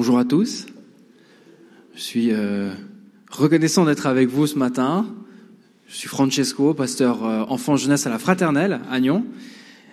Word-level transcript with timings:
Bonjour 0.00 0.18
à 0.18 0.24
tous. 0.24 0.64
Je 1.94 2.00
suis 2.00 2.32
euh, 2.32 2.72
reconnaissant 3.30 3.84
d'être 3.84 4.06
avec 4.06 4.30
vous 4.30 4.46
ce 4.46 4.58
matin. 4.58 5.04
Je 5.88 5.94
suis 5.94 6.08
Francesco, 6.08 6.72
pasteur 6.72 7.22
euh, 7.22 7.42
enfant 7.48 7.76
jeunesse 7.76 8.06
à 8.06 8.08
la 8.08 8.18
Fraternelle 8.18 8.80
à 8.90 8.98
Nyon. 8.98 9.26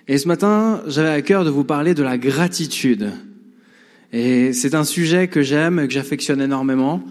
Et 0.08 0.18
ce 0.18 0.30
matin, 0.30 0.82
j'avais 0.88 1.10
à 1.10 1.22
cœur 1.22 1.44
de 1.44 1.50
vous 1.50 1.66
parler 1.66 1.94
de 1.94 2.04
la 2.04 2.18
gratitude. 2.18 3.12
Et 4.14 4.54
c'est 4.54 4.76
un 4.76 4.86
sujet 4.86 5.28
que 5.28 5.42
j'aime, 5.42 5.86
que 5.86 5.94
j'affectionne 5.94 6.40
énormément. 6.40 7.04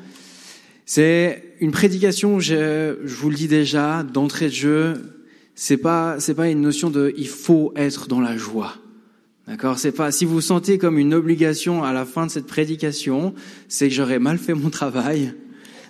C'est 0.86 1.54
une 1.60 1.72
prédication, 1.72 2.40
je, 2.40 2.96
je 3.04 3.14
vous 3.14 3.28
le 3.28 3.36
dis 3.36 3.46
déjà, 3.46 4.04
d'entrée 4.04 4.46
de 4.46 4.54
jeu. 4.54 4.94
C'est 5.54 5.76
pas, 5.76 6.18
c'est 6.18 6.34
pas 6.34 6.48
une 6.48 6.62
notion 6.62 6.88
de 6.88 7.12
il 7.18 7.28
faut 7.28 7.74
être 7.76 8.08
dans 8.08 8.22
la 8.22 8.38
joie. 8.38 8.72
D'accord? 9.46 9.78
C'est 9.78 9.92
pas 9.92 10.10
si 10.10 10.24
vous 10.24 10.40
sentez 10.40 10.76
comme 10.76 10.98
une 10.98 11.14
obligation 11.14 11.84
à 11.84 11.92
la 11.92 12.04
fin 12.04 12.26
de 12.26 12.30
cette 12.30 12.46
prédication, 12.46 13.34
c'est 13.68 13.88
que 13.88 13.94
j'aurais 13.94 14.18
mal 14.18 14.38
fait 14.38 14.54
mon 14.54 14.70
travail. 14.70 15.34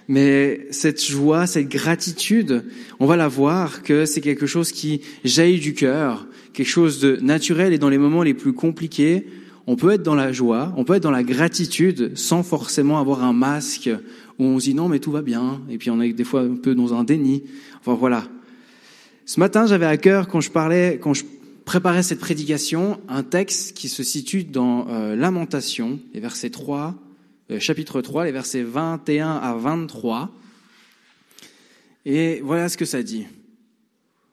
Mais 0.09 0.67
cette 0.71 1.03
joie, 1.05 1.47
cette 1.47 1.69
gratitude, 1.69 2.65
on 3.01 3.07
va 3.07 3.17
la 3.17 3.29
voir 3.29 3.83
que 3.83 4.05
c'est 4.05 4.21
quelque 4.21 4.47
chose 4.47 4.71
qui 4.73 5.01
jaillit 5.25 5.59
du 5.59 5.75
cœur, 5.75 6.27
quelque 6.53 6.69
chose 6.69 7.01
de 7.01 7.17
naturel 7.17 7.73
et 7.73 7.79
dans 7.79 7.89
les 7.89 7.99
moments 7.99 8.23
les 8.23 8.35
plus 8.35 8.53
compliqués, 8.53 9.27
on 9.67 9.75
peut 9.75 9.91
être 9.91 10.05
dans 10.05 10.15
la 10.15 10.31
joie, 10.31 10.73
on 10.77 10.85
peut 10.85 10.95
être 10.95 11.03
dans 11.03 11.11
la 11.11 11.25
gratitude 11.25 12.13
sans 12.15 12.45
forcément 12.45 13.01
avoir 13.01 13.25
un 13.25 13.33
masque 13.33 13.91
où 14.39 14.45
on 14.45 14.61
se 14.61 14.67
dit 14.67 14.75
non 14.75 14.89
mais 14.89 15.01
tout 15.01 15.11
va 15.11 15.23
bien 15.23 15.61
et 15.69 15.77
puis 15.77 15.91
on 15.91 16.01
est 16.01 16.13
des 16.13 16.23
fois 16.23 16.43
un 16.43 16.55
peu 16.55 16.75
dans 16.75 16.95
un 16.95 17.03
déni. 17.03 17.43
Enfin 17.81 17.95
voilà. 17.95 18.25
Ce 19.25 19.41
matin, 19.41 19.67
j'avais 19.67 19.87
à 19.87 19.97
cœur 19.97 20.29
quand 20.29 20.41
je 20.41 20.53
parlais 20.53 21.01
quand 21.03 21.15
je 21.15 21.25
préparer 21.67 22.05
cette 22.05 22.21
prédication 22.21 23.01
un 23.09 23.25
texte 23.25 23.77
qui 23.77 23.89
se 23.89 24.05
situe 24.05 24.45
dans 24.45 24.89
euh, 24.89 25.17
Lamentation, 25.17 25.99
les 26.15 26.21
versets 26.21 26.49
3, 26.49 26.95
euh, 27.51 27.59
chapitre 27.59 28.01
3, 28.01 28.25
les 28.25 28.33
versets 28.33 28.63
21 28.63 29.33
à 29.33 29.55
23. 29.57 30.31
Et 32.07 32.41
voilà 32.41 32.69
ce 32.69 32.77
que 32.77 32.85
ça 32.85 33.03
dit. 33.03 33.27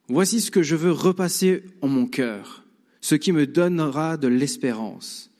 Voici 0.07 0.41
ce 0.41 0.51
que 0.51 0.61
je 0.61 0.75
veux 0.75 0.91
repasser 0.91 1.63
en 1.81 1.87
mon 1.87 2.05
cœur, 2.05 2.63
ce 3.01 3.15
qui 3.15 3.31
me 3.31 3.47
donnera 3.47 4.15
de 4.15 4.27
l'espérance. 4.27 5.31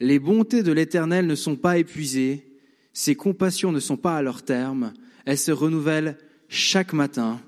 Les 0.00 0.18
bontés 0.18 0.62
de 0.62 0.72
l'Éternel 0.72 1.26
ne 1.26 1.34
sont 1.34 1.56
pas 1.56 1.78
épuisées, 1.78 2.44
ses 2.92 3.14
compassions 3.14 3.72
ne 3.72 3.80
sont 3.80 3.96
pas 3.96 4.18
à 4.18 4.22
leur 4.22 4.42
terme, 4.42 4.92
elles 5.24 5.38
se 5.38 5.50
renouvellent 5.50 6.18
chaque 6.50 6.92
matin. 6.92 7.40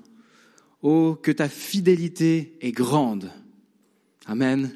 Oh, 0.81 1.15
que 1.21 1.31
ta 1.31 1.47
fidélité 1.47 2.57
est 2.61 2.71
grande. 2.71 3.31
Amen. 4.31 4.71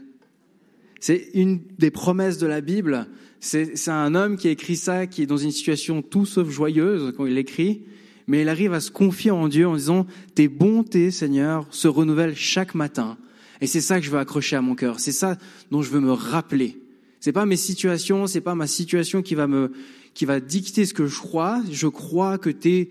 C'est 0.99 1.29
une 1.33 1.61
des 1.79 1.89
promesses 1.89 2.37
de 2.39 2.45
la 2.45 2.59
Bible. 2.59 3.07
C'est 3.39 3.87
un 3.87 4.13
homme 4.13 4.35
qui 4.35 4.49
écrit 4.49 4.75
ça, 4.75 5.07
qui 5.07 5.21
est 5.21 5.27
dans 5.27 5.37
une 5.37 5.51
situation 5.51 6.01
tout 6.01 6.25
sauf 6.25 6.49
joyeuse 6.49 7.13
quand 7.15 7.25
il 7.25 7.35
l'écrit, 7.35 7.83
mais 8.27 8.41
il 8.41 8.49
arrive 8.49 8.73
à 8.73 8.81
se 8.81 8.91
confier 8.91 9.31
en 9.31 9.47
Dieu 9.47 9.65
en 9.65 9.77
disant 9.77 10.07
Tes 10.33 10.49
bontés, 10.49 11.09
Seigneur, 11.09 11.65
se 11.69 11.87
renouvellent 11.87 12.35
chaque 12.35 12.75
matin. 12.75 13.17
Et 13.61 13.67
c'est 13.67 13.79
ça 13.79 13.97
que 13.97 14.05
je 14.05 14.11
veux 14.11 14.19
accrocher 14.19 14.57
à 14.57 14.61
mon 14.61 14.75
cœur. 14.75 14.99
C'est 14.99 15.13
ça 15.13 15.37
dont 15.71 15.81
je 15.81 15.89
veux 15.89 16.01
me 16.01 16.11
rappeler. 16.11 16.77
C'est 17.21 17.31
pas 17.31 17.45
mes 17.45 17.55
situations, 17.55 18.27
c'est 18.27 18.41
pas 18.41 18.55
ma 18.55 18.67
situation 18.67 19.21
qui 19.21 19.35
va 19.35 19.47
me, 19.47 19.71
qui 20.13 20.25
va 20.25 20.41
dicter 20.41 20.85
ce 20.85 20.93
que 20.93 21.07
je 21.07 21.17
crois. 21.17 21.63
Je 21.71 21.87
crois 21.87 22.37
que 22.37 22.49
tes 22.49 22.89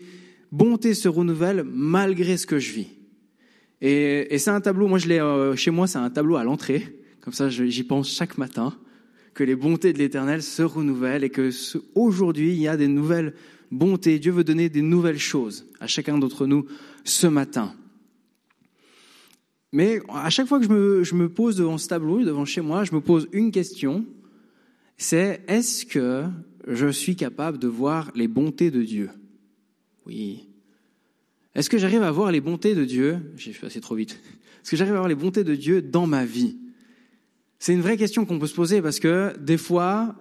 bontés 0.50 0.94
se 0.94 1.08
renouvellent 1.08 1.64
malgré 1.66 2.38
ce 2.38 2.46
que 2.46 2.58
je 2.58 2.72
vis. 2.72 2.88
Et, 3.86 4.38
c'est 4.38 4.48
un 4.48 4.62
tableau, 4.62 4.88
moi 4.88 4.98
je 4.98 5.08
l'ai 5.08 5.20
euh, 5.20 5.54
chez 5.56 5.70
moi, 5.70 5.86
c'est 5.86 5.98
un 5.98 6.08
tableau 6.08 6.36
à 6.36 6.44
l'entrée. 6.44 6.96
Comme 7.20 7.34
ça, 7.34 7.50
j'y 7.50 7.82
pense 7.84 8.10
chaque 8.10 8.38
matin 8.38 8.74
que 9.34 9.44
les 9.44 9.54
bontés 9.54 9.92
de 9.92 9.98
l'Éternel 9.98 10.42
se 10.42 10.62
renouvellent 10.62 11.22
et 11.22 11.28
que 11.28 11.50
aujourd'hui 11.94 12.52
il 12.52 12.60
y 12.60 12.66
a 12.66 12.78
des 12.78 12.88
nouvelles 12.88 13.34
bontés. 13.70 14.18
Dieu 14.18 14.32
veut 14.32 14.42
donner 14.42 14.70
des 14.70 14.80
nouvelles 14.80 15.18
choses 15.18 15.66
à 15.80 15.86
chacun 15.86 16.16
d'entre 16.16 16.46
nous 16.46 16.64
ce 17.04 17.26
matin. 17.26 17.74
Mais 19.70 20.00
à 20.08 20.30
chaque 20.30 20.46
fois 20.46 20.60
que 20.60 21.02
je 21.02 21.14
me 21.14 21.28
pose 21.28 21.56
devant 21.56 21.76
ce 21.76 21.88
tableau, 21.88 22.24
devant 22.24 22.46
chez 22.46 22.62
moi, 22.62 22.84
je 22.84 22.94
me 22.94 23.02
pose 23.02 23.28
une 23.32 23.50
question. 23.50 24.06
C'est 24.96 25.42
est-ce 25.46 25.84
que 25.84 26.24
je 26.66 26.88
suis 26.88 27.16
capable 27.16 27.58
de 27.58 27.68
voir 27.68 28.10
les 28.14 28.28
bontés 28.28 28.70
de 28.70 28.82
Dieu? 28.82 29.10
Oui. 30.06 30.53
Est-ce 31.54 31.70
que 31.70 31.78
j'arrive 31.78 32.02
à 32.02 32.10
voir 32.10 32.32
les 32.32 32.40
bontés 32.40 32.74
de 32.74 32.84
Dieu? 32.84 33.18
J'ai 33.36 33.54
assez 33.62 33.80
trop 33.80 33.94
vite. 33.94 34.18
Est-ce 34.62 34.70
que 34.72 34.76
j'arrive 34.76 34.94
à 34.94 34.98
voir 34.98 35.08
les 35.08 35.14
bontés 35.14 35.44
de 35.44 35.54
Dieu 35.54 35.82
dans 35.82 36.06
ma 36.06 36.24
vie? 36.24 36.56
C'est 37.60 37.72
une 37.72 37.80
vraie 37.80 37.96
question 37.96 38.24
qu'on 38.24 38.40
peut 38.40 38.48
se 38.48 38.54
poser 38.54 38.82
parce 38.82 38.98
que 38.98 39.36
des 39.38 39.56
fois, 39.56 40.16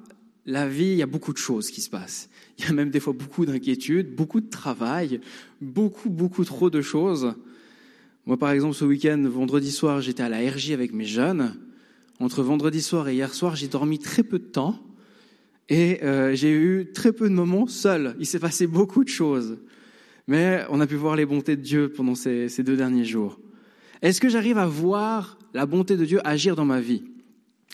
la 0.46 0.68
vie, 0.68 0.92
il 0.92 0.96
y 0.96 1.02
a 1.02 1.08
beaucoup 1.08 1.34
de 1.34 1.38
choses 1.38 1.72
qui 1.72 1.82
se 1.82 1.90
passent. 1.90 2.30
Il 2.60 2.66
y 2.66 2.68
a 2.68 2.74
même 2.74 2.92
des 2.92 3.00
fois 3.00 3.14
beaucoup 3.14 3.48
d'inquiétudes, 3.48 4.16
beaucoup 4.16 4.42
de 4.42 4.50
travail, 4.50 5.22
beaucoup, 5.60 6.12
beaucoup 6.12 6.46
trop 6.46 6.70
de 6.70 6.82
choses. 6.82 7.34
Moi, 8.28 8.38
par 8.38 8.52
exemple, 8.52 8.76
ce 8.76 8.86
week-end, 8.86 9.22
vendredi 9.28 9.72
soir, 9.72 10.02
j'étais 10.02 10.22
à 10.22 10.30
la 10.30 10.38
RJ 10.38 10.72
avec 10.72 10.94
mes 10.94 11.06
jeunes. 11.06 11.56
Entre 12.20 12.44
vendredi 12.44 12.82
soir 12.82 13.08
et 13.08 13.16
hier 13.16 13.34
soir, 13.34 13.56
j'ai 13.56 13.68
dormi 13.68 13.98
très 13.98 14.22
peu 14.22 14.38
de 14.38 14.46
temps 14.46 14.80
et 15.68 16.04
euh, 16.04 16.36
j'ai 16.36 16.52
eu 16.52 16.92
très 16.94 17.12
peu 17.12 17.28
de 17.28 17.34
moments 17.34 17.66
seul. 17.66 18.16
Il 18.20 18.28
s'est 18.28 18.40
passé 18.40 18.68
beaucoup 18.68 19.04
de 19.04 19.10
choses 19.10 19.58
mais 20.28 20.64
on 20.70 20.80
a 20.80 20.88
pu 20.88 20.96
voir 20.96 21.16
les 21.16 21.26
bontés 21.26 21.56
de 21.56 21.62
Dieu 21.62 21.90
pendant 21.90 22.16
ces, 22.16 22.50
deux 22.60 22.78
derniers 22.78 23.06
jours. 23.06 23.40
Est-ce 24.02 24.22
que 24.22 24.30
j'arrive 24.30 24.58
à 24.58 24.68
voir 24.68 25.38
la 25.54 25.66
bonté 25.66 25.98
de 25.98 26.06
Dieu 26.06 26.20
agir 26.24 26.56
dans 26.56 26.66
ma 26.66 26.82
vie? 26.82 27.04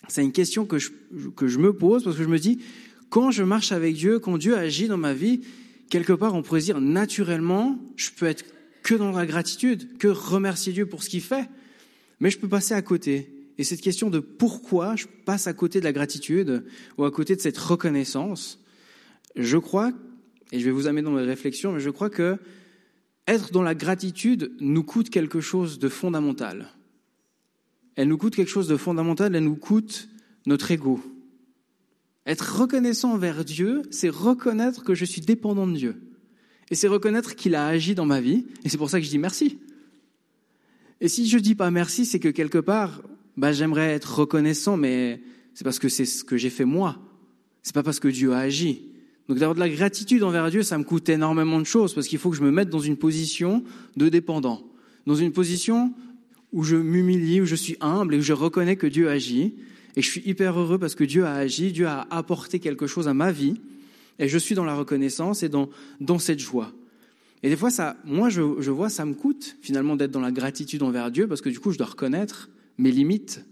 C'est 0.07 0.23
une 0.23 0.31
question 0.31 0.65
que 0.65 0.79
je, 0.79 0.89
que 1.35 1.47
je 1.47 1.59
me 1.59 1.73
pose 1.73 2.03
parce 2.03 2.15
que 2.15 2.23
je 2.23 2.29
me 2.29 2.39
dis, 2.39 2.59
quand 3.09 3.31
je 3.31 3.43
marche 3.43 3.71
avec 3.71 3.95
Dieu, 3.95 4.19
quand 4.19 4.37
Dieu 4.37 4.57
agit 4.57 4.87
dans 4.87 4.97
ma 4.97 5.13
vie, 5.13 5.41
quelque 5.89 6.13
part 6.13 6.35
on 6.35 6.41
pourrait 6.41 6.61
dire 6.61 6.79
naturellement, 6.79 7.79
je 7.95 8.09
peux 8.11 8.25
être 8.25 8.45
que 8.83 8.95
dans 8.95 9.11
la 9.11 9.25
gratitude, 9.25 9.97
que 9.97 10.07
remercier 10.07 10.73
Dieu 10.73 10.85
pour 10.85 11.03
ce 11.03 11.09
qu'il 11.09 11.21
fait, 11.21 11.49
mais 12.19 12.29
je 12.29 12.39
peux 12.39 12.47
passer 12.47 12.73
à 12.73 12.81
côté. 12.81 13.31
Et 13.57 13.63
cette 13.63 13.81
question 13.81 14.09
de 14.09 14.19
pourquoi 14.19 14.95
je 14.95 15.05
passe 15.25 15.47
à 15.47 15.53
côté 15.53 15.79
de 15.79 15.85
la 15.85 15.91
gratitude 15.91 16.63
ou 16.97 17.03
à 17.03 17.11
côté 17.11 17.35
de 17.35 17.41
cette 17.41 17.57
reconnaissance, 17.57 18.63
je 19.35 19.57
crois 19.57 19.91
et 20.51 20.59
je 20.59 20.65
vais 20.65 20.71
vous 20.71 20.87
amener 20.87 21.01
dans 21.01 21.11
mes 21.11 21.23
réflexions, 21.23 21.71
mais 21.71 21.79
je 21.79 21.89
crois 21.89 22.09
que 22.09 22.37
être 23.27 23.51
dans 23.51 23.61
la 23.61 23.75
gratitude 23.75 24.51
nous 24.59 24.83
coûte 24.83 25.09
quelque 25.09 25.41
chose 25.41 25.77
de 25.79 25.89
fondamental. 25.89 26.69
Elle 27.95 28.07
nous 28.07 28.17
coûte 28.17 28.35
quelque 28.35 28.49
chose 28.49 28.67
de 28.67 28.77
fondamental, 28.77 29.35
elle 29.35 29.43
nous 29.43 29.55
coûte 29.55 30.09
notre 30.45 30.71
ego. 30.71 31.01
Être 32.25 32.59
reconnaissant 32.61 33.13
envers 33.13 33.45
Dieu, 33.45 33.83
c'est 33.91 34.09
reconnaître 34.09 34.83
que 34.83 34.95
je 34.95 35.05
suis 35.05 35.21
dépendant 35.21 35.67
de 35.67 35.75
Dieu. 35.75 36.01
Et 36.71 36.75
c'est 36.75 36.87
reconnaître 36.87 37.35
qu'il 37.35 37.55
a 37.55 37.67
agi 37.67 37.95
dans 37.95 38.05
ma 38.05 38.21
vie, 38.21 38.45
et 38.63 38.69
c'est 38.69 38.77
pour 38.77 38.89
ça 38.89 38.99
que 38.99 39.05
je 39.05 39.09
dis 39.09 39.17
merci. 39.17 39.59
Et 41.01 41.07
si 41.07 41.27
je 41.27 41.37
dis 41.37 41.55
pas 41.55 41.71
merci, 41.71 42.05
c'est 42.05 42.19
que 42.19 42.29
quelque 42.29 42.57
part, 42.57 43.01
bah, 43.37 43.51
j'aimerais 43.51 43.91
être 43.93 44.19
reconnaissant, 44.19 44.77
mais 44.77 45.21
c'est 45.53 45.63
parce 45.63 45.79
que 45.79 45.89
c'est 45.89 46.05
ce 46.05 46.23
que 46.23 46.37
j'ai 46.37 46.49
fait 46.49 46.65
moi. 46.65 46.99
C'est 47.63 47.73
pas 47.73 47.83
parce 47.83 47.99
que 47.99 48.07
Dieu 48.07 48.33
a 48.33 48.39
agi. 48.39 48.89
Donc 49.29 49.37
d'avoir 49.37 49.53
de 49.53 49.59
la 49.59 49.69
gratitude 49.69 50.23
envers 50.23 50.49
Dieu, 50.49 50.63
ça 50.63 50.79
me 50.79 50.83
coûte 50.83 51.07
énormément 51.07 51.59
de 51.59 51.65
choses 51.65 51.93
parce 51.93 52.07
qu'il 52.07 52.17
faut 52.17 52.31
que 52.31 52.35
je 52.35 52.41
me 52.41 52.49
mette 52.49 52.69
dans 52.69 52.79
une 52.79 52.97
position 52.97 53.63
de 53.95 54.09
dépendant, 54.09 54.63
dans 55.05 55.15
une 55.15 55.31
position 55.31 55.93
où 56.51 56.63
je 56.63 56.75
m'humilie, 56.75 57.39
où 57.39 57.45
je 57.45 57.55
suis 57.55 57.77
humble 57.79 58.15
et 58.15 58.17
où 58.17 58.21
je 58.21 58.33
reconnais 58.33 58.75
que 58.75 58.87
Dieu 58.87 59.07
agit. 59.07 59.53
Et 59.95 60.01
je 60.01 60.09
suis 60.09 60.23
hyper 60.25 60.59
heureux 60.59 60.79
parce 60.79 60.95
que 60.95 61.03
Dieu 61.03 61.25
a 61.25 61.35
agi, 61.35 61.71
Dieu 61.71 61.85
a 61.85 62.07
apporté 62.09 62.59
quelque 62.59 62.87
chose 62.87 63.07
à 63.07 63.13
ma 63.13 63.31
vie. 63.31 63.61
Et 64.17 64.27
je 64.27 64.37
suis 64.39 64.55
dans 64.55 64.65
la 64.65 64.73
reconnaissance 64.73 65.43
et 65.43 65.49
dans, 65.49 65.69
dans 66.01 66.17
cette 66.17 66.39
joie. 66.39 66.73
Et 67.43 67.49
des 67.49 67.55
fois, 67.55 67.69
ça, 67.69 67.97
moi, 68.05 68.29
je, 68.29 68.41
je 68.59 68.71
vois, 68.71 68.89
ça 68.89 69.05
me 69.05 69.13
coûte 69.13 69.57
finalement 69.61 69.95
d'être 69.95 70.11
dans 70.11 70.21
la 70.21 70.31
gratitude 70.31 70.81
envers 70.81 71.11
Dieu 71.11 71.27
parce 71.27 71.41
que 71.41 71.49
du 71.49 71.59
coup, 71.59 71.71
je 71.71 71.77
dois 71.77 71.87
reconnaître 71.87 72.49
mes 72.79 72.91
limites, 72.91 73.45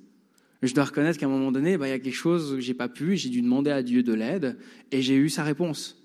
je 0.63 0.73
dois 0.73 0.85
reconnaître 0.85 1.19
qu'à 1.19 1.27
un 1.27 1.29
moment 1.29 1.51
donné, 1.51 1.77
bah, 1.77 1.87
il 1.87 1.91
y 1.91 1.93
a 1.93 1.99
quelque 1.99 2.15
chose 2.15 2.55
que 2.55 2.59
j'ai 2.59 2.73
pas 2.73 2.89
pu, 2.89 3.15
j'ai 3.15 3.29
dû 3.29 3.41
demander 3.41 3.71
à 3.71 3.83
Dieu 3.83 4.01
de 4.01 4.13
l'aide 4.13 4.57
et 4.91 5.01
j'ai 5.01 5.15
eu 5.15 5.29
sa 5.29 5.43
réponse. 5.43 6.01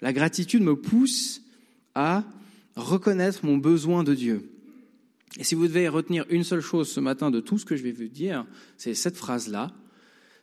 La 0.00 0.12
gratitude 0.12 0.62
me 0.62 0.76
pousse 0.76 1.42
à 1.94 2.24
reconnaître 2.74 3.44
mon 3.44 3.56
besoin 3.56 4.04
de 4.04 4.14
Dieu. 4.14 4.50
Et 5.38 5.44
si 5.44 5.54
vous 5.54 5.66
devez 5.66 5.88
retenir 5.88 6.24
une 6.30 6.44
seule 6.44 6.60
chose 6.60 6.88
ce 6.88 7.00
matin 7.00 7.30
de 7.30 7.40
tout 7.40 7.58
ce 7.58 7.66
que 7.66 7.76
je 7.76 7.82
vais 7.82 7.92
vous 7.92 8.08
dire, 8.08 8.46
c'est 8.78 8.94
cette 8.94 9.16
phrase-là. 9.16 9.72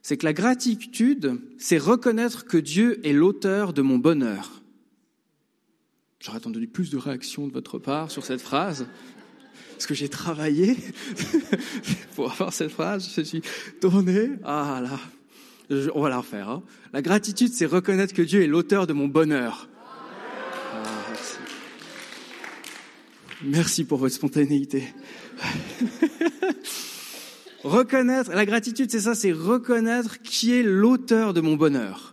C'est 0.04 0.18
que 0.18 0.25
la 0.25 0.34
gratitude, 0.34 1.40
c'est 1.57 1.78
reconnaître 1.78 2.46
que 2.46 2.57
Dieu 2.57 3.06
est 3.07 3.13
l'auteur 3.13 3.74
de 3.74 3.81
mon 3.81 3.98
bonheur. 3.98 4.62
J'aurais 6.19 6.38
attendu 6.38 6.68
plus 6.68 6.90
de 6.90 6.98
réactions 6.98 7.48
de 7.48 7.54
votre 7.54 7.80
part 7.80 8.12
sur 8.12 8.25
cette 8.25 8.42
phrase 8.42 8.88
parce 9.74 9.86
que 9.86 9.94
j'ai 9.94 10.10
travaillé 10.10 10.78
pour 12.16 12.32
avoir 12.32 12.54
cette 12.54 12.72
phrase. 12.72 13.10
Je 13.16 13.22
suis 13.22 13.42
tourné. 13.82 14.32
Ah 14.44 14.82
là, 14.82 15.00
on 15.94 16.02
va 16.02 16.10
la 16.10 16.20
refaire. 16.20 16.50
Hein. 16.50 16.64
La 16.94 17.02
gratitude, 17.02 17.54
c'est 17.54 17.66
reconnaître 17.66 18.14
que 18.14 18.22
Dieu 18.22 18.44
est 18.44 18.48
l'auteur 18.48 18.88
de 18.88 18.94
mon 18.94 19.08
bonheur. 19.08 19.68
Ah, 20.74 20.84
merci. 21.10 21.38
merci 23.44 23.84
pour 23.84 23.98
votre 23.98 24.16
spontanéité. 24.16 24.88
reconnaître, 27.64 28.32
la 28.32 28.46
gratitude, 28.46 28.92
c'est 28.92 29.02
ça, 29.02 29.16
c'est 29.16 29.32
reconnaître 29.32 30.22
qui 30.22 30.54
est 30.54 30.64
l'auteur 30.64 31.34
de 31.34 31.42
mon 31.42 31.56
bonheur. 31.56 32.12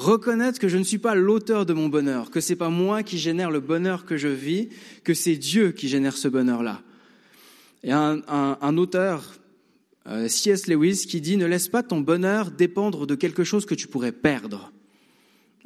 Reconnaître 0.00 0.58
que 0.58 0.68
je 0.68 0.78
ne 0.78 0.82
suis 0.82 0.96
pas 0.96 1.14
l'auteur 1.14 1.66
de 1.66 1.74
mon 1.74 1.90
bonheur, 1.90 2.30
que 2.30 2.40
c'est 2.40 2.56
pas 2.56 2.70
moi 2.70 3.02
qui 3.02 3.18
génère 3.18 3.50
le 3.50 3.60
bonheur 3.60 4.06
que 4.06 4.16
je 4.16 4.28
vis, 4.28 4.70
que 5.04 5.12
c'est 5.12 5.36
Dieu 5.36 5.72
qui 5.72 5.88
génère 5.88 6.16
ce 6.16 6.26
bonheur-là. 6.26 6.80
Il 7.82 7.90
y 7.90 7.92
a 7.92 8.16
un, 8.26 8.76
auteur, 8.78 9.34
euh, 10.06 10.26
C.S. 10.26 10.68
Lewis, 10.68 11.04
qui 11.06 11.20
dit 11.20 11.36
Ne 11.36 11.44
laisse 11.44 11.68
pas 11.68 11.82
ton 11.82 12.00
bonheur 12.00 12.50
dépendre 12.50 13.06
de 13.06 13.14
quelque 13.14 13.44
chose 13.44 13.66
que 13.66 13.74
tu 13.74 13.88
pourrais 13.88 14.12
perdre. 14.12 14.72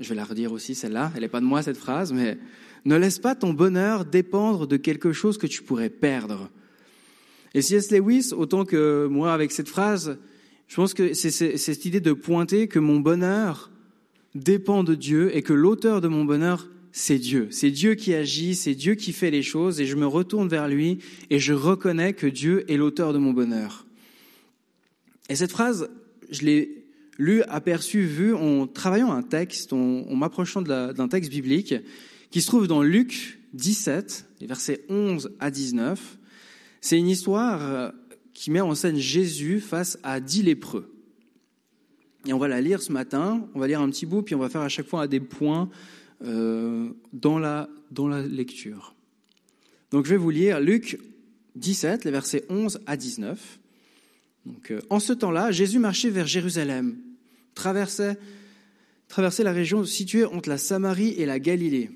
Je 0.00 0.08
vais 0.08 0.16
la 0.16 0.24
redire 0.24 0.50
aussi, 0.50 0.74
celle-là. 0.74 1.12
Elle 1.14 1.20
n'est 1.20 1.28
pas 1.28 1.38
de 1.38 1.46
moi, 1.46 1.62
cette 1.62 1.76
phrase, 1.76 2.12
mais 2.12 2.36
ne 2.86 2.96
laisse 2.96 3.20
pas 3.20 3.36
ton 3.36 3.52
bonheur 3.52 4.04
dépendre 4.04 4.66
de 4.66 4.76
quelque 4.76 5.12
chose 5.12 5.38
que 5.38 5.46
tu 5.46 5.62
pourrais 5.62 5.90
perdre. 5.90 6.50
Et 7.54 7.62
C.S. 7.62 7.92
Lewis, 7.92 8.32
autant 8.36 8.64
que 8.64 9.06
moi 9.06 9.32
avec 9.32 9.52
cette 9.52 9.68
phrase, 9.68 10.18
je 10.66 10.74
pense 10.74 10.92
que 10.92 11.14
c'est 11.14 11.30
cette 11.30 11.84
idée 11.84 12.00
de 12.00 12.12
pointer 12.12 12.66
que 12.66 12.80
mon 12.80 12.98
bonheur 12.98 13.70
dépend 14.34 14.84
de 14.84 14.94
Dieu 14.94 15.36
et 15.36 15.42
que 15.42 15.52
l'auteur 15.52 16.00
de 16.00 16.08
mon 16.08 16.24
bonheur, 16.24 16.68
c'est 16.92 17.18
Dieu. 17.18 17.48
C'est 17.50 17.70
Dieu 17.70 17.94
qui 17.94 18.14
agit, 18.14 18.54
c'est 18.54 18.74
Dieu 18.74 18.94
qui 18.94 19.12
fait 19.12 19.30
les 19.30 19.42
choses 19.42 19.80
et 19.80 19.86
je 19.86 19.96
me 19.96 20.06
retourne 20.06 20.48
vers 20.48 20.68
lui 20.68 20.98
et 21.30 21.38
je 21.38 21.52
reconnais 21.52 22.12
que 22.12 22.26
Dieu 22.26 22.70
est 22.70 22.76
l'auteur 22.76 23.12
de 23.12 23.18
mon 23.18 23.32
bonheur. 23.32 23.86
Et 25.28 25.36
cette 25.36 25.50
phrase, 25.50 25.88
je 26.30 26.42
l'ai 26.42 26.84
lue, 27.18 27.42
aperçue, 27.44 28.04
vue 28.04 28.34
en 28.34 28.66
travaillant 28.66 29.12
un 29.12 29.22
texte, 29.22 29.72
en, 29.72 30.14
m'approchant 30.14 30.62
d'un 30.62 31.08
texte 31.08 31.30
biblique 31.30 31.74
qui 32.30 32.40
se 32.40 32.46
trouve 32.46 32.66
dans 32.66 32.82
Luc 32.82 33.40
17, 33.54 34.26
les 34.40 34.46
versets 34.46 34.84
11 34.88 35.32
à 35.40 35.50
19. 35.50 36.18
C'est 36.80 36.98
une 36.98 37.08
histoire 37.08 37.92
qui 38.34 38.50
met 38.50 38.60
en 38.60 38.74
scène 38.74 38.98
Jésus 38.98 39.60
face 39.60 39.98
à 40.02 40.20
dix 40.20 40.42
lépreux. 40.42 40.93
Et 42.26 42.32
on 42.32 42.38
va 42.38 42.48
la 42.48 42.60
lire 42.60 42.80
ce 42.80 42.92
matin, 42.92 43.46
on 43.54 43.60
va 43.60 43.66
lire 43.66 43.80
un 43.80 43.90
petit 43.90 44.06
bout, 44.06 44.22
puis 44.22 44.34
on 44.34 44.38
va 44.38 44.48
faire 44.48 44.62
à 44.62 44.68
chaque 44.68 44.86
fois 44.86 45.06
des 45.06 45.20
points 45.20 45.68
euh, 46.24 46.88
dans, 47.12 47.38
la, 47.38 47.68
dans 47.90 48.08
la 48.08 48.22
lecture. 48.22 48.94
Donc 49.90 50.06
je 50.06 50.10
vais 50.10 50.16
vous 50.16 50.30
lire 50.30 50.60
Luc 50.60 50.98
17, 51.56 52.04
les 52.04 52.10
versets 52.10 52.44
11 52.48 52.80
à 52.86 52.96
19. 52.96 53.58
Donc, 54.46 54.70
euh, 54.70 54.80
en 54.90 55.00
ce 55.00 55.12
temps-là, 55.12 55.52
Jésus 55.52 55.78
marchait 55.78 56.10
vers 56.10 56.26
Jérusalem, 56.26 56.96
traversait, 57.54 58.18
traversait 59.08 59.44
la 59.44 59.52
région 59.52 59.84
située 59.84 60.24
entre 60.24 60.48
la 60.48 60.58
Samarie 60.58 61.14
et 61.16 61.26
la 61.26 61.38
Galilée. 61.38 61.90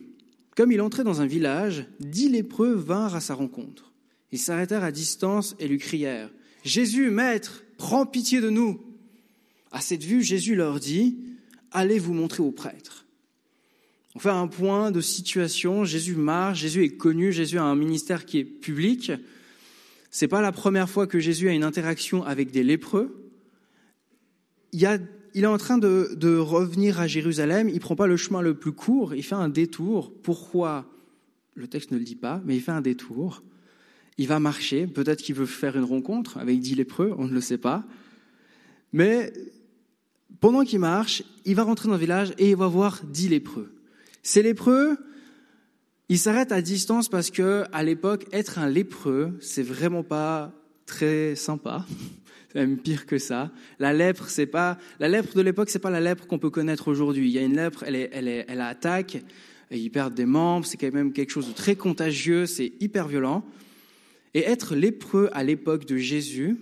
Comme 0.56 0.72
il 0.72 0.80
entrait 0.80 1.04
dans 1.04 1.20
un 1.20 1.26
village, 1.26 1.86
dix 2.00 2.28
lépreux 2.28 2.74
vinrent 2.74 3.14
à 3.14 3.20
sa 3.20 3.34
rencontre. 3.34 3.92
Ils 4.32 4.38
s'arrêtèrent 4.38 4.84
à 4.84 4.92
distance 4.92 5.56
et 5.58 5.68
lui 5.68 5.78
crièrent 5.78 6.30
Jésus, 6.64 7.10
Maître, 7.10 7.62
prends 7.76 8.04
pitié 8.04 8.40
de 8.40 8.50
nous. 8.50 8.80
À 9.72 9.80
cette 9.80 10.04
vue, 10.04 10.22
Jésus 10.22 10.54
leur 10.54 10.80
dit 10.80 11.18
Allez 11.70 11.98
vous 11.98 12.14
montrer 12.14 12.42
au 12.42 12.50
prêtre. 12.50 13.06
On 14.14 14.18
fait 14.18 14.30
un 14.30 14.48
point 14.48 14.90
de 14.90 15.00
situation. 15.00 15.84
Jésus 15.84 16.16
marche, 16.16 16.60
Jésus 16.60 16.84
est 16.84 16.96
connu, 16.96 17.32
Jésus 17.32 17.58
a 17.58 17.62
un 17.62 17.76
ministère 17.76 18.24
qui 18.24 18.38
est 18.38 18.44
public. 18.44 19.12
C'est 20.10 20.28
pas 20.28 20.40
la 20.40 20.52
première 20.52 20.88
fois 20.88 21.06
que 21.06 21.20
Jésus 21.20 21.48
a 21.48 21.52
une 21.52 21.64
interaction 21.64 22.24
avec 22.24 22.50
des 22.50 22.64
lépreux. 22.64 23.30
Il, 24.72 24.84
est 24.84 25.46
en 25.46 25.58
train 25.58 25.78
de, 25.78 26.14
de, 26.16 26.36
revenir 26.36 27.00
à 27.00 27.06
Jérusalem. 27.06 27.68
Il 27.68 27.80
prend 27.80 27.96
pas 27.96 28.06
le 28.06 28.16
chemin 28.16 28.40
le 28.40 28.54
plus 28.54 28.72
court. 28.72 29.14
Il 29.14 29.22
fait 29.22 29.34
un 29.34 29.48
détour. 29.48 30.12
Pourquoi? 30.22 30.86
Le 31.54 31.68
texte 31.68 31.90
ne 31.90 31.98
le 31.98 32.04
dit 32.04 32.16
pas, 32.16 32.42
mais 32.44 32.56
il 32.56 32.62
fait 32.62 32.72
un 32.72 32.80
détour. 32.80 33.42
Il 34.16 34.26
va 34.26 34.40
marcher. 34.40 34.86
Peut-être 34.86 35.22
qu'il 35.22 35.34
veut 35.34 35.46
faire 35.46 35.76
une 35.76 35.84
rencontre 35.84 36.38
avec 36.38 36.60
dix 36.60 36.74
lépreux. 36.74 37.14
On 37.18 37.26
ne 37.26 37.32
le 37.32 37.40
sait 37.40 37.58
pas. 37.58 37.84
Mais 38.92 39.32
pendant 40.40 40.64
qu'il 40.64 40.78
marche, 40.78 41.22
il 41.44 41.54
va 41.54 41.62
rentrer 41.62 41.88
dans 41.88 41.94
le 41.94 42.00
village 42.00 42.32
et 42.38 42.50
il 42.50 42.56
va 42.56 42.66
voir 42.66 43.00
dix 43.04 43.28
lépreux. 43.28 43.72
Ces 44.22 44.42
lépreux, 44.42 44.96
ils 46.08 46.18
s'arrêtent 46.18 46.52
à 46.52 46.62
distance 46.62 47.08
parce 47.08 47.30
que, 47.30 47.64
à 47.72 47.82
l'époque, 47.82 48.26
être 48.32 48.58
un 48.58 48.68
lépreux, 48.68 49.36
c'est 49.40 49.62
vraiment 49.62 50.02
pas 50.02 50.52
très 50.86 51.34
sympa. 51.34 51.84
C'est 52.50 52.60
même 52.60 52.78
pire 52.78 53.04
que 53.04 53.18
ça. 53.18 53.50
La 53.78 53.92
lèpre, 53.92 54.30
c'est 54.30 54.46
pas, 54.46 54.78
la 55.00 55.08
lèpre 55.10 55.34
de 55.34 55.42
l'époque, 55.42 55.68
c'est 55.68 55.78
pas 55.78 55.90
la 55.90 56.00
lèpre 56.00 56.26
qu'on 56.26 56.38
peut 56.38 56.48
connaître 56.48 56.88
aujourd'hui. 56.88 57.28
Il 57.28 57.32
y 57.34 57.36
a 57.36 57.42
une 57.42 57.56
lèpre, 57.56 57.84
elle 57.86 57.94
est, 57.94 58.08
elle 58.10 58.26
est, 58.26 58.46
elle 58.48 58.62
attaque, 58.62 59.16
et 59.70 59.78
ils 59.78 59.90
perdent 59.90 60.14
des 60.14 60.24
membres, 60.24 60.64
c'est 60.64 60.78
quand 60.78 60.90
même 60.90 61.12
quelque 61.12 61.28
chose 61.28 61.46
de 61.46 61.52
très 61.52 61.76
contagieux, 61.76 62.46
c'est 62.46 62.72
hyper 62.80 63.06
violent. 63.06 63.44
Et 64.32 64.44
être 64.44 64.74
lépreux 64.74 65.28
à 65.34 65.44
l'époque 65.44 65.84
de 65.84 65.98
Jésus, 65.98 66.56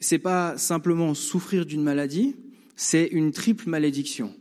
c'est 0.00 0.18
pas 0.18 0.56
simplement 0.56 1.12
souffrir 1.12 1.66
d'une 1.66 1.82
maladie, 1.82 2.36
c'est 2.78 3.06
une 3.06 3.32
triple 3.32 3.68
malédiction. 3.68 4.32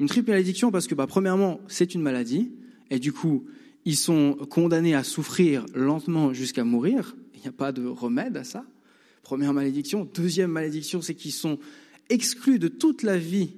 Une 0.00 0.08
triple 0.08 0.30
malédiction 0.30 0.70
parce 0.70 0.86
que, 0.86 0.94
bah, 0.94 1.06
premièrement, 1.06 1.60
c'est 1.68 1.94
une 1.94 2.00
maladie, 2.00 2.52
et 2.90 2.98
du 2.98 3.12
coup, 3.12 3.44
ils 3.84 3.96
sont 3.96 4.34
condamnés 4.48 4.94
à 4.94 5.04
souffrir 5.04 5.66
lentement 5.74 6.32
jusqu'à 6.32 6.64
mourir. 6.64 7.16
Il 7.34 7.42
n'y 7.42 7.48
a 7.48 7.52
pas 7.52 7.70
de 7.70 7.84
remède 7.84 8.38
à 8.38 8.44
ça. 8.44 8.64
Première 9.22 9.52
malédiction. 9.52 10.08
Deuxième 10.14 10.50
malédiction, 10.50 11.02
c'est 11.02 11.14
qu'ils 11.14 11.32
sont 11.32 11.58
exclus 12.08 12.58
de 12.58 12.68
toute 12.68 13.02
la 13.02 13.18
vie 13.18 13.50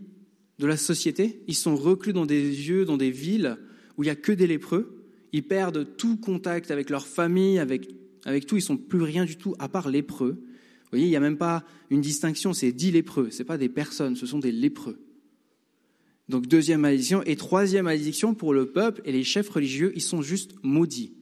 de 0.58 0.66
la 0.66 0.76
société. 0.76 1.40
Ils 1.46 1.54
sont 1.54 1.76
reclus 1.76 2.12
dans 2.12 2.26
des 2.26 2.42
lieux, 2.50 2.84
dans 2.84 2.96
des 2.96 3.12
villes 3.12 3.56
où 3.96 4.02
il 4.02 4.06
n'y 4.06 4.10
a 4.10 4.16
que 4.16 4.32
des 4.32 4.48
lépreux. 4.48 5.04
Ils 5.32 5.44
perdent 5.44 5.96
tout 5.96 6.16
contact 6.16 6.72
avec 6.72 6.90
leur 6.90 7.06
famille, 7.06 7.60
avec, 7.60 7.88
avec 8.24 8.46
tout. 8.46 8.56
Ils 8.56 8.62
sont 8.62 8.76
plus 8.76 9.02
rien 9.02 9.24
du 9.24 9.36
tout 9.36 9.54
à 9.60 9.68
part 9.68 9.88
lépreux 9.88 10.42
voyez, 10.90 11.06
il 11.06 11.10
n'y 11.10 11.16
a 11.16 11.20
même 11.20 11.38
pas 11.38 11.64
une 11.90 12.00
distinction, 12.00 12.52
c'est 12.52 12.72
dix 12.72 12.90
lépreux, 12.90 13.30
ce 13.30 13.42
pas 13.42 13.58
des 13.58 13.68
personnes, 13.68 14.16
ce 14.16 14.26
sont 14.26 14.38
des 14.38 14.52
lépreux. 14.52 14.98
Donc 16.30 16.46
deuxième 16.46 16.80
malédiction. 16.80 17.22
Et 17.24 17.36
troisième 17.36 17.86
malédiction 17.86 18.34
pour 18.34 18.54
le 18.54 18.66
peuple 18.66 19.02
et 19.04 19.12
les 19.12 19.24
chefs 19.24 19.48
religieux, 19.48 19.92
ils 19.96 20.02
sont 20.02 20.22
juste 20.22 20.54
maudits. 20.62 21.12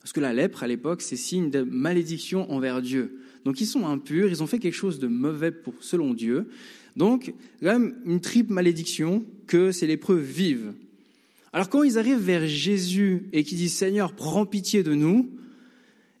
Parce 0.00 0.12
que 0.12 0.20
la 0.20 0.32
lèpre, 0.32 0.62
à 0.62 0.68
l'époque, 0.68 1.02
c'est 1.02 1.16
signe 1.16 1.50
de 1.50 1.62
malédiction 1.62 2.50
envers 2.50 2.80
Dieu. 2.80 3.18
Donc 3.44 3.60
ils 3.60 3.66
sont 3.66 3.86
impurs, 3.86 4.28
ils 4.30 4.42
ont 4.42 4.46
fait 4.46 4.60
quelque 4.60 4.74
chose 4.74 5.00
de 5.00 5.08
mauvais 5.08 5.52
selon 5.80 6.14
Dieu. 6.14 6.48
Donc, 6.96 7.34
quand 7.60 7.78
même 7.78 7.96
une 8.04 8.20
triple 8.20 8.52
malédiction 8.52 9.24
que 9.46 9.70
ces 9.70 9.86
lépreux 9.86 10.18
vivent. 10.18 10.72
Alors 11.52 11.68
quand 11.68 11.82
ils 11.82 11.98
arrivent 11.98 12.18
vers 12.18 12.46
Jésus 12.46 13.28
et 13.32 13.42
qu'ils 13.44 13.58
disent 13.58 13.74
Seigneur, 13.74 14.14
prends 14.14 14.46
pitié 14.46 14.82
de 14.82 14.94
nous, 14.94 15.30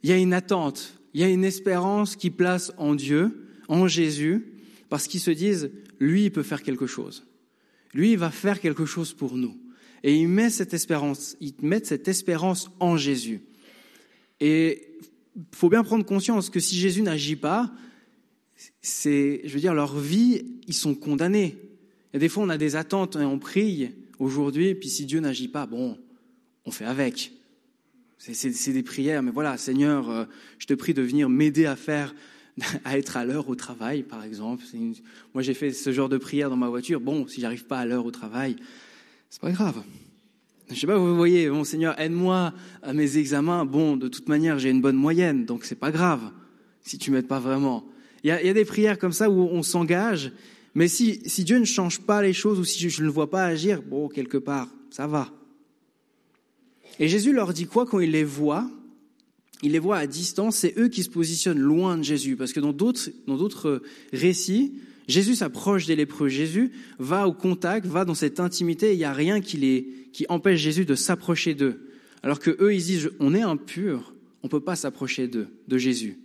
il 0.02 0.10
y 0.10 0.12
a 0.12 0.16
une 0.16 0.32
attente 0.32 0.97
il 1.14 1.20
y 1.20 1.24
a 1.24 1.28
une 1.28 1.44
espérance 1.44 2.16
qui 2.16 2.30
place 2.30 2.72
en 2.76 2.94
Dieu, 2.94 3.48
en 3.68 3.88
Jésus, 3.88 4.54
parce 4.88 5.06
qu'ils 5.06 5.20
se 5.20 5.30
disent, 5.30 5.70
lui, 5.98 6.24
il 6.24 6.30
peut 6.30 6.42
faire 6.42 6.62
quelque 6.62 6.86
chose. 6.86 7.26
Lui, 7.94 8.12
il 8.12 8.18
va 8.18 8.30
faire 8.30 8.60
quelque 8.60 8.84
chose 8.84 9.12
pour 9.12 9.36
nous. 9.36 9.56
Et 10.02 10.14
ils 10.14 10.28
mettent 10.28 10.52
cette 10.52 10.74
espérance, 10.74 11.36
ils 11.40 11.54
mettent 11.62 11.86
cette 11.86 12.08
en 12.78 12.96
Jésus. 12.96 13.40
Et 14.40 14.88
il 15.36 15.44
faut 15.52 15.68
bien 15.68 15.82
prendre 15.82 16.04
conscience 16.04 16.50
que 16.50 16.60
si 16.60 16.76
Jésus 16.76 17.02
n'agit 17.02 17.36
pas, 17.36 17.72
c'est, 18.80 19.42
je 19.44 19.52
veux 19.52 19.60
dire, 19.60 19.74
leur 19.74 19.98
vie, 19.98 20.60
ils 20.66 20.74
sont 20.74 20.94
condamnés. 20.94 21.56
Et 22.12 22.18
des 22.18 22.28
fois, 22.28 22.44
on 22.44 22.48
a 22.48 22.58
des 22.58 22.76
attentes 22.76 23.16
et 23.16 23.24
on 23.24 23.38
prie 23.38 23.90
aujourd'hui, 24.18 24.74
puis 24.74 24.88
si 24.88 25.04
Dieu 25.04 25.20
n'agit 25.20 25.48
pas, 25.48 25.66
bon, 25.66 25.98
on 26.64 26.70
fait 26.70 26.84
avec. 26.84 27.32
C'est 28.18 28.72
des 28.72 28.82
prières, 28.82 29.22
mais 29.22 29.30
voilà, 29.30 29.56
Seigneur, 29.56 30.10
euh, 30.10 30.24
je 30.58 30.66
te 30.66 30.74
prie 30.74 30.92
de 30.92 31.02
venir 31.02 31.28
m'aider 31.28 31.66
à 31.66 31.76
faire, 31.76 32.14
à 32.84 32.98
être 32.98 33.16
à 33.16 33.24
l'heure 33.24 33.48
au 33.48 33.54
travail, 33.54 34.02
par 34.02 34.24
exemple. 34.24 34.64
Moi, 35.34 35.42
j'ai 35.42 35.54
fait 35.54 35.70
ce 35.70 35.92
genre 35.92 36.08
de 36.08 36.18
prière 36.18 36.50
dans 36.50 36.56
ma 36.56 36.68
voiture. 36.68 37.00
Bon, 37.00 37.26
si 37.28 37.40
j'arrive 37.40 37.64
pas 37.64 37.78
à 37.78 37.86
l'heure 37.86 38.04
au 38.04 38.10
travail, 38.10 38.56
c'est 39.30 39.40
pas 39.40 39.52
grave. 39.52 39.82
Je 40.70 40.74
sais 40.74 40.86
pas, 40.86 40.98
vous 40.98 41.16
voyez, 41.16 41.48
bon 41.48 41.64
Seigneur, 41.64 41.98
aide-moi 41.98 42.52
à 42.82 42.92
mes 42.92 43.16
examens. 43.16 43.64
Bon, 43.64 43.96
de 43.96 44.08
toute 44.08 44.28
manière, 44.28 44.58
j'ai 44.58 44.68
une 44.68 44.82
bonne 44.82 44.96
moyenne, 44.96 45.46
donc 45.46 45.64
c'est 45.64 45.78
pas 45.78 45.90
grave 45.90 46.20
si 46.82 46.98
tu 46.98 47.10
m'aides 47.10 47.28
pas 47.28 47.40
vraiment. 47.40 47.86
Il 48.24 48.28
y, 48.28 48.30
a, 48.32 48.42
y 48.42 48.48
a, 48.48 48.52
des 48.52 48.64
prières 48.64 48.98
comme 48.98 49.12
ça 49.12 49.30
où 49.30 49.48
on 49.50 49.62
s'engage, 49.62 50.32
mais 50.74 50.88
si, 50.88 51.22
si 51.26 51.44
Dieu 51.44 51.58
ne 51.58 51.64
change 51.64 52.00
pas 52.00 52.20
les 52.20 52.32
choses 52.32 52.58
ou 52.58 52.64
si 52.64 52.90
je 52.90 53.00
ne 53.00 53.06
le 53.06 53.12
vois 53.12 53.30
pas 53.30 53.44
agir, 53.44 53.80
bon, 53.82 54.08
quelque 54.08 54.38
part, 54.38 54.68
ça 54.90 55.06
va. 55.06 55.30
Et 56.98 57.08
Jésus 57.08 57.32
leur 57.32 57.52
dit 57.52 57.66
quoi 57.66 57.86
quand 57.86 58.00
il 58.00 58.10
les 58.10 58.24
voit? 58.24 58.68
Il 59.62 59.72
les 59.72 59.78
voit 59.78 59.96
à 59.96 60.06
distance, 60.06 60.56
c'est 60.56 60.78
eux 60.78 60.88
qui 60.88 61.02
se 61.02 61.10
positionnent 61.10 61.58
loin 61.58 61.98
de 61.98 62.02
Jésus. 62.02 62.36
Parce 62.36 62.52
que 62.52 62.60
dans 62.60 62.72
d'autres, 62.72 63.10
d'autres 63.26 63.82
récits, 64.12 64.74
Jésus 65.08 65.36
s'approche 65.36 65.86
des 65.86 65.96
lépreux. 65.96 66.28
Jésus 66.28 66.70
va 66.98 67.26
au 67.26 67.32
contact, 67.32 67.86
va 67.86 68.04
dans 68.04 68.14
cette 68.14 68.40
intimité, 68.40 68.92
il 68.92 68.98
n'y 68.98 69.04
a 69.04 69.12
rien 69.12 69.40
qui, 69.40 69.56
les, 69.56 69.88
qui 70.12 70.26
empêche 70.28 70.60
Jésus 70.60 70.84
de 70.84 70.94
s'approcher 70.94 71.54
d'eux. 71.54 71.88
Alors 72.22 72.38
que 72.38 72.56
eux, 72.60 72.74
ils 72.74 72.84
disent, 72.84 73.10
on 73.18 73.34
est 73.34 73.42
impur, 73.42 74.14
on 74.42 74.46
ne 74.46 74.50
peut 74.50 74.60
pas 74.60 74.76
s'approcher 74.76 75.28
d'eux, 75.28 75.48
de 75.66 75.78
Jésus. 75.78 76.18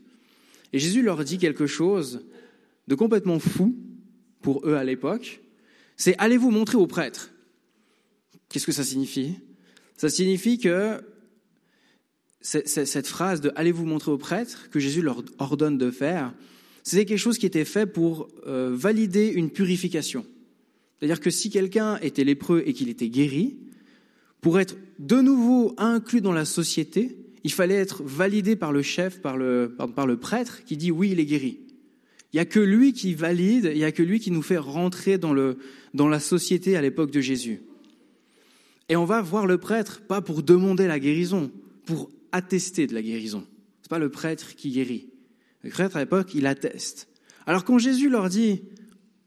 Et 0.73 0.79
Jésus 0.79 1.01
leur 1.01 1.23
dit 1.23 1.37
quelque 1.37 1.67
chose 1.67 2.25
de 2.87 2.95
complètement 2.95 3.39
fou 3.39 3.75
pour 4.41 4.67
eux 4.67 4.75
à 4.75 4.83
l'époque. 4.83 5.41
C'est 5.95 6.15
allez 6.17 6.37
vous 6.37 6.51
montrer 6.51 6.77
aux 6.77 6.87
prêtres. 6.87 7.31
Qu'est-ce 8.49 8.65
que 8.65 8.71
ça 8.71 8.83
signifie? 8.83 9.35
Ça 9.97 10.09
signifie 10.09 10.57
que 10.57 11.01
cette 12.41 13.07
phrase 13.07 13.39
de 13.39 13.51
allez 13.55 13.71
vous 13.71 13.85
montrer 13.85 14.11
aux 14.11 14.17
prêtres 14.17 14.69
que 14.69 14.79
Jésus 14.79 15.01
leur 15.01 15.23
ordonne 15.39 15.77
de 15.77 15.91
faire, 15.91 16.33
c'était 16.83 17.05
quelque 17.05 17.17
chose 17.17 17.37
qui 17.37 17.45
était 17.45 17.63
fait 17.63 17.85
pour 17.85 18.27
euh, 18.45 18.71
valider 18.73 19.27
une 19.27 19.49
purification. 19.49 20.25
C'est-à-dire 20.99 21.21
que 21.21 21.29
si 21.29 21.49
quelqu'un 21.49 21.97
était 21.99 22.25
lépreux 22.25 22.63
et 22.65 22.73
qu'il 22.73 22.89
était 22.89 23.09
guéri, 23.09 23.57
pour 24.41 24.59
être 24.59 24.75
de 24.99 25.21
nouveau 25.21 25.73
inclus 25.77 26.21
dans 26.21 26.33
la 26.33 26.45
société, 26.45 27.17
il 27.45 27.51
fallait 27.51 27.75
être 27.75 28.03
validé 28.03 28.55
par 28.55 28.71
le 28.71 28.81
chef, 28.81 29.21
par 29.21 29.37
le, 29.37 29.75
par, 29.77 30.07
le 30.07 30.17
prêtre, 30.17 30.63
qui 30.65 30.77
dit 30.77 30.91
oui, 30.91 31.11
il 31.11 31.19
est 31.19 31.25
guéri. 31.25 31.59
Il 32.31 32.37
n'y 32.37 32.39
a 32.39 32.45
que 32.45 32.59
lui 32.59 32.93
qui 32.93 33.13
valide, 33.13 33.69
il 33.73 33.77
n'y 33.77 33.83
a 33.83 33.91
que 33.91 34.03
lui 34.03 34.19
qui 34.19 34.31
nous 34.31 34.41
fait 34.41 34.57
rentrer 34.57 35.17
dans, 35.17 35.33
le, 35.33 35.57
dans 35.93 36.07
la 36.07 36.19
société 36.19 36.75
à 36.75 36.81
l'époque 36.81 37.11
de 37.11 37.21
Jésus. 37.21 37.61
Et 38.93 38.95
on 38.95 39.05
va 39.05 39.23
voir 39.23 39.47
le 39.47 39.57
prêtre, 39.57 40.01
pas 40.01 40.21
pour 40.21 40.43
demander 40.43 40.85
la 40.85 40.99
guérison, 40.99 41.49
pour 41.83 42.11
attester 42.31 42.85
de 42.85 42.93
la 42.93 43.01
guérison. 43.01 43.39
Ce 43.81 43.87
n'est 43.87 43.89
pas 43.89 43.97
le 43.97 44.11
prêtre 44.11 44.55
qui 44.55 44.69
guérit. 44.69 45.09
Le 45.63 45.71
prêtre 45.71 45.97
à 45.97 46.01
l'époque, 46.01 46.35
il 46.35 46.45
atteste. 46.45 47.07
Alors 47.47 47.65
quand 47.65 47.79
Jésus 47.79 48.07
leur 48.07 48.29
dit, 48.29 48.61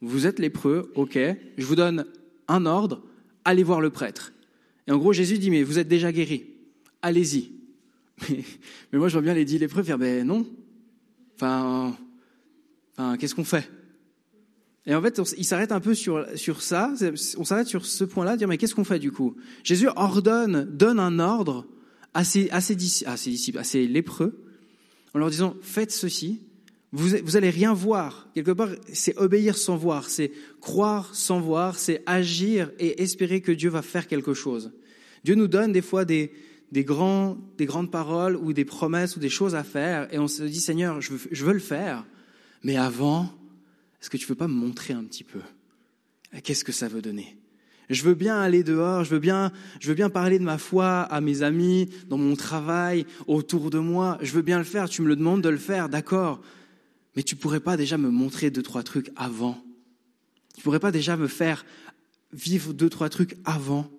vous 0.02 0.28
êtes 0.28 0.38
lépreux, 0.38 0.92
ok, 0.94 1.18
je 1.58 1.66
vous 1.66 1.74
donne 1.74 2.06
un 2.46 2.64
ordre, 2.64 3.02
allez 3.44 3.64
voir 3.64 3.80
le 3.80 3.90
prêtre. 3.90 4.32
Et 4.86 4.92
en 4.92 4.98
gros, 4.98 5.12
Jésus 5.12 5.36
dit, 5.36 5.50
mais 5.50 5.64
vous 5.64 5.80
êtes 5.80 5.88
déjà 5.88 6.12
guéri, 6.12 6.46
allez-y. 7.02 7.50
Mais, 8.30 9.00
moi, 9.00 9.08
je 9.08 9.14
vois 9.14 9.22
bien 9.22 9.34
les 9.34 9.44
dix 9.44 9.58
lépreux 9.58 9.82
faire, 9.82 9.98
ben 9.98 10.24
non. 10.24 10.46
Enfin 11.34 11.96
qu'est-ce 13.18 13.34
qu'on 13.34 13.42
fait? 13.42 13.68
Et 14.86 14.94
en 14.94 15.02
fait, 15.02 15.20
il 15.36 15.44
s'arrête 15.44 15.72
un 15.72 15.80
peu 15.80 15.94
sur, 15.94 16.24
sur 16.36 16.62
ça, 16.62 16.94
on 17.38 17.44
s'arrête 17.44 17.66
sur 17.66 17.84
ce 17.84 18.04
point-là, 18.04 18.36
dire, 18.36 18.46
mais 18.46 18.56
qu'est-ce 18.56 18.74
qu'on 18.74 18.84
fait 18.84 19.00
du 19.00 19.10
coup? 19.10 19.34
Jésus 19.64 19.88
ordonne, 19.96 20.64
donne 20.70 21.00
un 21.00 21.18
ordre 21.18 21.66
à 22.14 22.22
ses, 22.22 22.48
à 22.50 22.60
ses, 22.60 22.76
disciples, 22.76 23.58
à 23.58 23.64
ses 23.64 23.86
lépreux, 23.88 24.44
en 25.12 25.18
leur 25.18 25.28
disant, 25.28 25.56
faites 25.60 25.90
ceci, 25.90 26.40
vous, 26.92 27.16
vous 27.24 27.36
allez 27.36 27.50
rien 27.50 27.74
voir. 27.74 28.28
Quelque 28.32 28.52
part, 28.52 28.68
c'est 28.92 29.16
obéir 29.18 29.58
sans 29.58 29.76
voir, 29.76 30.08
c'est 30.08 30.30
croire 30.60 31.14
sans 31.14 31.40
voir, 31.40 31.78
c'est 31.78 32.02
agir 32.06 32.70
et 32.78 33.02
espérer 33.02 33.40
que 33.40 33.52
Dieu 33.52 33.70
va 33.70 33.82
faire 33.82 34.06
quelque 34.06 34.34
chose. 34.34 34.72
Dieu 35.24 35.34
nous 35.34 35.48
donne 35.48 35.72
des 35.72 35.82
fois 35.82 36.04
des, 36.04 36.32
des, 36.70 36.84
grands, 36.84 37.36
des 37.58 37.66
grandes 37.66 37.90
paroles 37.90 38.36
ou 38.36 38.52
des 38.52 38.64
promesses 38.64 39.16
ou 39.16 39.20
des 39.20 39.28
choses 39.28 39.56
à 39.56 39.64
faire 39.64 40.06
et 40.14 40.18
on 40.20 40.28
se 40.28 40.44
dit 40.44 40.60
Seigneur, 40.60 41.00
je 41.00 41.12
je 41.32 41.44
veux 41.44 41.52
le 41.52 41.58
faire, 41.58 42.06
mais 42.62 42.76
avant, 42.76 43.35
est-ce 44.06 44.10
que 44.10 44.18
tu 44.18 44.26
veux 44.26 44.36
pas 44.36 44.46
me 44.46 44.54
montrer 44.54 44.94
un 44.94 45.02
petit 45.02 45.24
peu? 45.24 45.40
Qu'est-ce 46.44 46.62
que 46.62 46.70
ça 46.70 46.86
veut 46.86 47.02
donner? 47.02 47.36
Je 47.90 48.04
veux 48.04 48.14
bien 48.14 48.38
aller 48.40 48.62
dehors, 48.62 49.02
je 49.02 49.10
veux 49.10 49.18
bien, 49.18 49.50
je 49.80 49.88
veux 49.88 49.96
bien 49.96 50.10
parler 50.10 50.38
de 50.38 50.44
ma 50.44 50.58
foi 50.58 51.00
à 51.00 51.20
mes 51.20 51.42
amis, 51.42 51.88
dans 52.06 52.16
mon 52.16 52.36
travail, 52.36 53.04
autour 53.26 53.68
de 53.68 53.80
moi. 53.80 54.16
Je 54.22 54.30
veux 54.30 54.42
bien 54.42 54.58
le 54.58 54.64
faire. 54.64 54.88
Tu 54.88 55.02
me 55.02 55.08
le 55.08 55.16
demandes 55.16 55.42
de 55.42 55.48
le 55.48 55.56
faire, 55.56 55.88
d'accord 55.88 56.40
mais 57.16 57.24
tu 57.24 57.34
pourrais 57.34 57.58
pas 57.58 57.76
déjà 57.76 57.98
me 57.98 58.10
montrer 58.10 58.50
deux, 58.50 58.62
trois 58.62 58.84
trucs 58.84 59.10
avant? 59.16 59.60
Tu 60.54 60.62
pourrais 60.62 60.78
pas 60.78 60.92
déjà 60.92 61.16
me 61.16 61.26
faire 61.26 61.66
vivre 62.32 62.74
deux, 62.74 62.90
trois 62.90 63.08
trucs 63.08 63.36
avant? 63.44 63.90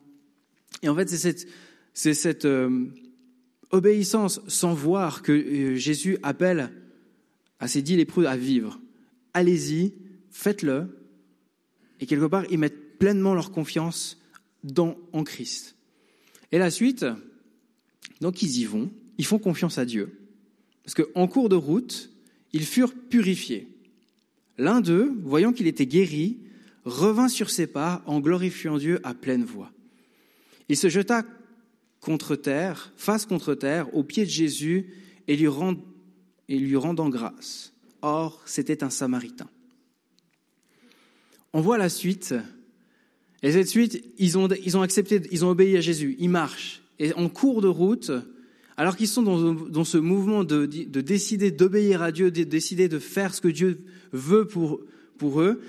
Et 0.83 0.87
en 0.87 0.95
fait, 0.95 1.09
c'est 1.09 1.17
cette, 1.17 1.47
c'est 1.93 2.13
cette 2.13 2.45
euh, 2.45 2.85
obéissance 3.71 4.39
sans 4.47 4.73
voir 4.73 5.21
que 5.21 5.31
euh, 5.33 5.75
Jésus 5.75 6.17
appelle 6.23 6.71
à 7.59 7.67
ses 7.67 7.81
dix 7.81 7.97
lépreux 7.97 8.25
à 8.25 8.37
vivre. 8.37 8.79
Allez-y, 9.38 9.94
faites-le. 10.32 10.98
Et 12.00 12.08
quelque 12.08 12.25
part, 12.25 12.46
ils 12.50 12.58
mettent 12.58 12.98
pleinement 12.98 13.36
leur 13.36 13.51
confiance 13.51 14.20
en 15.13 15.24
Christ. 15.24 15.75
Et 16.51 16.58
la 16.58 16.72
suite, 16.72 17.06
donc 18.20 18.41
ils 18.41 18.58
y 18.58 18.65
vont, 18.65 18.89
ils 19.20 19.27
font 19.27 19.38
confiance 19.38 19.77
à 19.77 19.86
Dieu. 19.86 20.17
Parce 20.84 20.96
qu'en 20.96 21.27
cours 21.27 21.50
de 21.50 21.56
route, 21.56 22.10
ils 22.51 22.65
furent 22.65 22.96
purifiés. 22.96 23.67
L'un 24.58 24.82
d'eux, 24.82 25.13
voyant 25.22 25.53
qu'il 25.53 25.67
était 25.67 25.86
guéri, 25.86 26.39
revint 26.84 27.29
sur 27.29 27.51
ses 27.51 27.67
pas 27.67 28.01
en 28.08 28.20
glorifiant 28.20 28.79
Dieu 28.79 29.00
à 29.03 29.13
pleine 29.13 29.44
voix. 29.44 29.72
Il 30.67 30.77
se 30.77 30.89
jeta 30.89 31.24
contre 32.00 32.36
terre, 32.36 32.91
face 32.98 33.27
contre 33.27 33.53
terre, 33.53 33.94
aux 33.94 34.03
pieds 34.03 34.25
de 34.25 34.32
Jésus 34.32 34.88
et 35.27 35.36
lui 35.36 35.48
rendant 36.75 37.10
grâce. 37.10 37.76
Or, 38.01 38.42
c'était 38.46 38.84
un 38.84 38.89
Samaritain. 38.89 39.50
On 41.54 41.62
voit 41.62 41.77
la 41.77 41.89
suite. 41.89 42.36
Et 43.44 43.51
cette 43.51 43.68
suite, 43.68 44.04
ils 44.18 44.38
ont, 44.38 44.48
ils 44.63 44.77
ont 44.77 44.82
accepté, 44.82 45.22
ils 45.32 45.46
ont 45.46 45.50
obéi 45.50 45.77
à 45.77 45.82
Jésus. 45.82 46.16
Ils 46.20 46.30
marchent. 46.30 46.84
Et 47.00 47.13
en 47.13 47.30
cours 47.30 47.62
de 47.62 47.68
route, 47.68 48.12
alors 48.77 48.96
qu'ils 48.96 49.08
sont 49.08 49.24
dans, 49.24 49.84
ce 49.84 49.98
mouvement 49.98 50.44
de, 50.44 50.66
décider 50.66 51.51
d'obéir 51.51 52.01
à 52.01 52.12
Dieu, 52.12 52.32
de 52.32 52.44
décider 52.44 52.88
de 52.88 53.00
faire 53.00 53.34
ce 53.34 53.42
que 53.42 53.48
Dieu 53.48 53.80
veut 54.12 54.46
pour, 54.46 54.82
pour 55.18 55.42
eux, 55.42 55.62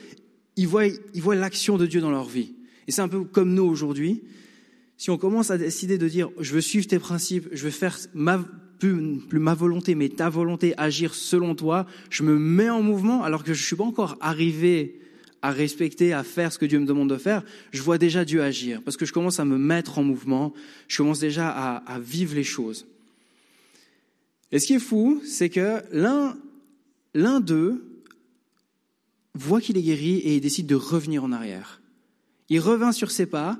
ils 0.57 0.69
voient, 0.69 0.87
ils 0.87 1.23
voient 1.23 1.37
l'action 1.37 1.79
de 1.79 1.87
Dieu 1.87 2.01
dans 2.01 2.11
leur 2.11 2.29
vie. 2.29 2.55
Et 2.87 2.93
c'est 2.93 3.01
un 3.01 3.09
peu 3.09 3.25
comme 3.25 3.55
nous 3.55 3.65
aujourd'hui. 3.65 4.23
Si 4.97 5.11
on 5.11 5.17
commence 5.17 5.51
à 5.51 5.59
décider 5.59 5.97
de 5.97 6.09
dire, 6.09 6.31
je 6.41 6.53
veux 6.55 6.61
suivre 6.61 6.87
tes 6.87 6.99
principes, 6.99 7.49
je 7.53 7.65
veux 7.65 7.71
faire 7.71 7.97
ma, 8.15 8.45
plus, 8.79 9.39
ma 9.39 9.55
volonté, 9.55 9.95
mais 9.95 10.09
ta 10.09 10.29
volonté, 10.29 10.75
agir 10.77 11.15
selon 11.15 11.55
toi, 11.55 11.87
je 12.11 12.23
me 12.23 12.39
mets 12.39 12.71
en 12.71 12.83
mouvement 12.83 13.23
alors 13.25 13.45
que 13.45 13.55
je 13.55 13.61
ne 13.61 13.67
suis 13.67 13.77
pas 13.77 13.85
encore 13.85 14.17
arrivé 14.21 15.01
à 15.43 15.51
respecter, 15.51 16.13
à 16.13 16.25
faire 16.25 16.53
ce 16.53 16.59
que 16.59 16.67
Dieu 16.67 16.81
me 16.81 16.87
demande 16.87 17.11
de 17.11 17.17
faire, 17.17 17.45
je 17.73 17.81
vois 17.81 17.99
déjà 17.99 18.25
Dieu 18.25 18.43
agir, 18.43 18.83
parce 18.83 18.97
que 18.97 19.07
je 19.07 19.13
commence 19.13 19.39
à 19.39 19.45
me 19.45 19.57
mettre 19.57 19.99
en 19.99 20.03
mouvement, 20.03 20.53
je 20.89 20.97
commence 20.97 21.21
déjà 21.21 21.49
à, 21.49 21.77
à 21.77 21.99
vivre 22.01 22.35
les 22.35 22.45
choses. 22.45 22.87
Et 24.51 24.59
ce 24.59 24.67
qui 24.67 24.75
est 24.75 24.81
fou, 24.81 25.21
c'est 25.25 25.49
que 25.49 25.83
l'un, 25.93 26.37
l'un 27.15 27.41
d'eux 27.41 27.85
voit 29.35 29.61
qu'il 29.61 29.77
est 29.77 29.83
guéri 29.83 30.17
et 30.19 30.37
il 30.37 30.41
décide 30.41 30.67
de 30.67 30.75
revenir 30.75 31.23
en 31.23 31.33
arrière. 31.33 31.81
Il 32.49 32.61
revint 32.61 32.93
sur 32.93 33.11
ses 33.11 33.27
pas. 33.27 33.59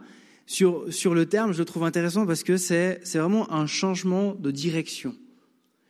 Sur, 0.49 0.87
sur 0.91 1.15
le 1.15 1.27
terme, 1.27 1.53
je 1.53 1.59
le 1.59 1.67
trouve 1.67 1.85
intéressant 1.85 2.25
parce 2.25 2.43
que 2.43 2.57
c'est, 2.57 3.03
vraiment 3.13 3.53
un 3.53 3.67
changement 3.67 4.35
de 4.35 4.51
direction. 4.51 5.15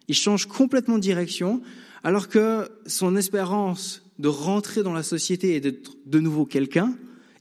Il 0.08 0.16
change 0.16 0.46
complètement 0.46 0.96
de 0.96 1.00
direction 1.00 1.62
alors 2.02 2.28
que 2.28 2.68
son 2.84 3.14
espérance 3.14 4.02
de 4.18 4.26
rentrer 4.26 4.82
dans 4.82 4.92
la 4.92 5.04
société 5.04 5.54
et 5.54 5.60
d'être 5.60 5.92
de 6.06 6.18
nouveau 6.18 6.44
quelqu'un, 6.44 6.96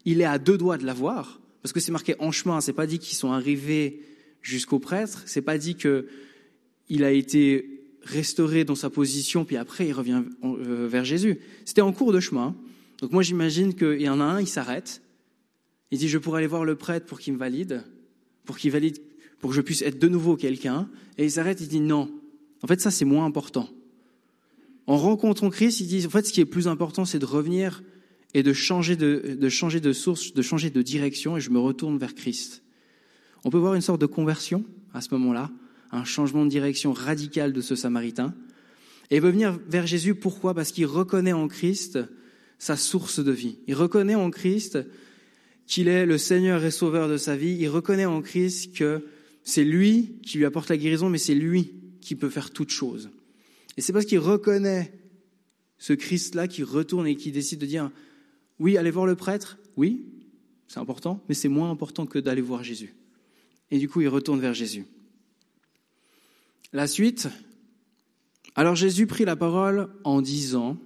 il 0.06 0.22
est 0.22 0.26
à 0.26 0.38
deux 0.38 0.60
doigts 0.60 0.78
de 0.78 0.86
l'avoir 0.86 1.42
parce 1.64 1.74
que 1.74 1.80
c'est 1.80 1.92
marqué 1.92 2.14
en 2.20 2.32
chemin. 2.32 2.62
C'est 2.62 2.72
pas 2.72 2.86
dit 2.86 3.00
qu'ils 3.00 3.18
sont 3.18 3.32
arrivés 3.32 4.04
jusqu'au 4.44 4.78
prêtre. 4.78 5.24
C'est 5.26 5.42
pas 5.42 5.58
dit 5.58 5.74
que 5.74 6.06
il 6.88 7.04
a 7.04 7.12
été 7.12 7.82
restauré 8.04 8.64
dans 8.64 8.76
sa 8.76 8.92
position, 8.92 9.44
puis 9.44 9.58
après 9.58 9.88
il 9.88 9.94
revient 9.94 10.22
euh, 10.44 10.88
vers 10.88 11.04
Jésus. 11.04 11.40
C'était 11.66 11.82
en 11.82 11.94
cours 11.94 12.14
de 12.14 12.20
chemin. 12.20 12.56
Donc 13.02 13.12
moi 13.12 13.24
j'imagine 13.24 13.74
qu'il 13.74 14.04
y 14.04 14.08
en 14.08 14.20
a 14.20 14.24
un, 14.24 14.40
il 14.40 14.48
s'arrête, 14.48 15.02
il 15.92 16.00
dit 16.00 16.08
je 16.08 16.18
pourrais 16.18 16.40
aller 16.40 16.48
voir 16.48 16.66
le 16.66 16.76
prêtre 16.76 17.06
pour 17.06 17.20
qu'il 17.20 17.34
me 17.34 17.38
valide, 17.38 17.84
pour 18.46 18.58
qu'il 18.58 18.72
valide, 18.72 18.98
pour 19.40 19.52
que 19.52 19.56
je 19.56 19.62
puisse 19.62 19.82
être 19.82 20.00
de 20.00 20.08
nouveau 20.08 20.36
quelqu'un, 20.36 20.90
et 21.18 21.26
il 21.26 21.32
s'arrête, 21.32 21.62
il 21.62 21.68
dit 21.68 21.80
non. 21.80 22.10
En 22.64 22.68
fait 22.68 22.82
ça 22.82 22.92
c'est 22.92 23.06
moins 23.06 23.26
important. 23.26 23.70
En 24.88 24.98
rencontrant 24.98 25.50
Christ, 25.50 25.82
il 25.82 25.88
dit 25.88 26.06
en 26.06 26.10
fait 26.10 26.26
ce 26.26 26.34
qui 26.34 26.42
est 26.42 26.46
plus 26.46 26.68
important 26.68 27.06
c'est 27.06 27.20
de 27.20 27.26
revenir 27.26 27.84
et 28.34 28.44
de 28.44 28.54
changer 28.54 28.96
de, 28.96 29.38
de 29.40 29.50
changer 29.50 29.80
de 29.80 29.94
source, 29.94 30.34
de 30.34 30.42
changer 30.42 30.70
de 30.70 30.82
direction, 30.82 31.38
et 31.38 31.42
je 31.42 31.50
me 31.50 31.60
retourne 31.60 31.98
vers 31.98 32.16
Christ. 32.16 32.64
On 33.46 33.50
peut 33.50 33.58
voir 33.58 33.76
une 33.76 33.82
sorte 33.82 34.02
de 34.02 34.06
conversion 34.06 34.66
à 34.94 35.02
ce 35.02 35.10
moment-là 35.14 35.52
un 35.92 36.04
changement 36.04 36.46
de 36.46 36.50
direction 36.50 36.94
radical 36.94 37.54
de 37.54 37.62
ce 37.62 37.76
Samaritain. 37.76 38.34
Et 39.10 39.18
il 39.18 39.22
veut 39.22 39.32
venir 39.32 39.58
vers 39.68 39.88
Jésus, 39.88 40.16
pourquoi? 40.16 40.54
Parce 40.54 40.72
qu'il 40.72 40.86
reconnaît 40.86 41.34
en 41.34 41.48
Christ 41.48 42.00
sa 42.60 42.76
source 42.76 43.20
de 43.20 43.32
vie. 43.32 43.58
Il 43.68 43.76
reconnaît 43.76 44.16
en 44.16 44.30
Christ 44.30 44.80
qu'il 45.68 45.90
est 45.90 46.06
le 46.06 46.18
Seigneur 46.18 46.64
et 46.64 46.72
Sauveur 46.72 47.10
de 47.10 47.18
sa 47.18 47.36
vie. 47.36 47.56
Il 47.60 47.68
reconnaît 47.68 48.06
en 48.06 48.22
Christ 48.22 48.74
que 48.76 49.06
c'est 49.44 49.66
lui 49.66 50.16
qui 50.24 50.38
lui 50.38 50.46
apporte 50.46 50.70
la 50.70 50.78
guérison, 50.78 51.10
mais 51.10 51.18
c'est 51.18 51.36
lui 51.36 51.74
qui 52.02 52.16
peut 52.16 52.30
faire 52.30 52.52
toute 52.52 52.70
chose. 52.70 53.10
Et 53.76 53.82
c'est 53.82 53.94
parce 53.94 54.06
qu'il 54.06 54.20
reconnaît 54.20 54.94
ce 55.78 55.94
Christ-là 55.94 56.48
qui 56.48 56.64
retourne 56.64 57.06
et 57.06 57.16
qui 57.16 57.32
décide 57.32 57.60
de 57.60 57.66
dire, 57.66 57.92
oui, 58.60 58.78
allez 58.78 58.90
voir 58.90 59.06
le 59.06 59.16
prêtre, 59.16 59.60
oui, 59.76 60.06
c'est 60.68 60.80
important, 60.80 61.24
mais 61.30 61.36
c'est 61.36 61.50
moins 61.50 61.70
important 61.70 62.06
que 62.06 62.18
d'aller 62.18 62.42
voir 62.42 62.64
Jésus. 62.64 62.96
Et 63.70 63.78
du 63.78 63.88
coup, 63.88 64.02
il 64.02 64.08
retourne 64.08 64.40
vers 64.40 64.54
Jésus. 64.54 64.86
La 66.74 66.88
suite. 66.88 67.28
Alors 68.56 68.76
Jésus 68.76 69.06
prit 69.06 69.26
la 69.26 69.36
parole 69.36 69.90
en 70.04 70.22
disant, 70.22 70.78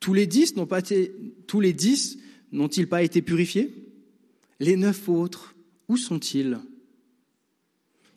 tous 0.00 0.14
les 0.14 0.26
dix 0.26 0.54
n'ont 0.54 0.66
pas 0.66 0.78
été, 0.78 1.12
tous 1.46 1.60
les 1.60 1.72
dix 1.72 2.18
n'ont-ils 2.52 2.88
pas 2.88 3.02
été 3.02 3.22
purifiés? 3.22 3.85
Les 4.60 4.76
neuf 4.76 5.08
autres, 5.08 5.54
où 5.88 5.96
sont-ils? 5.96 6.58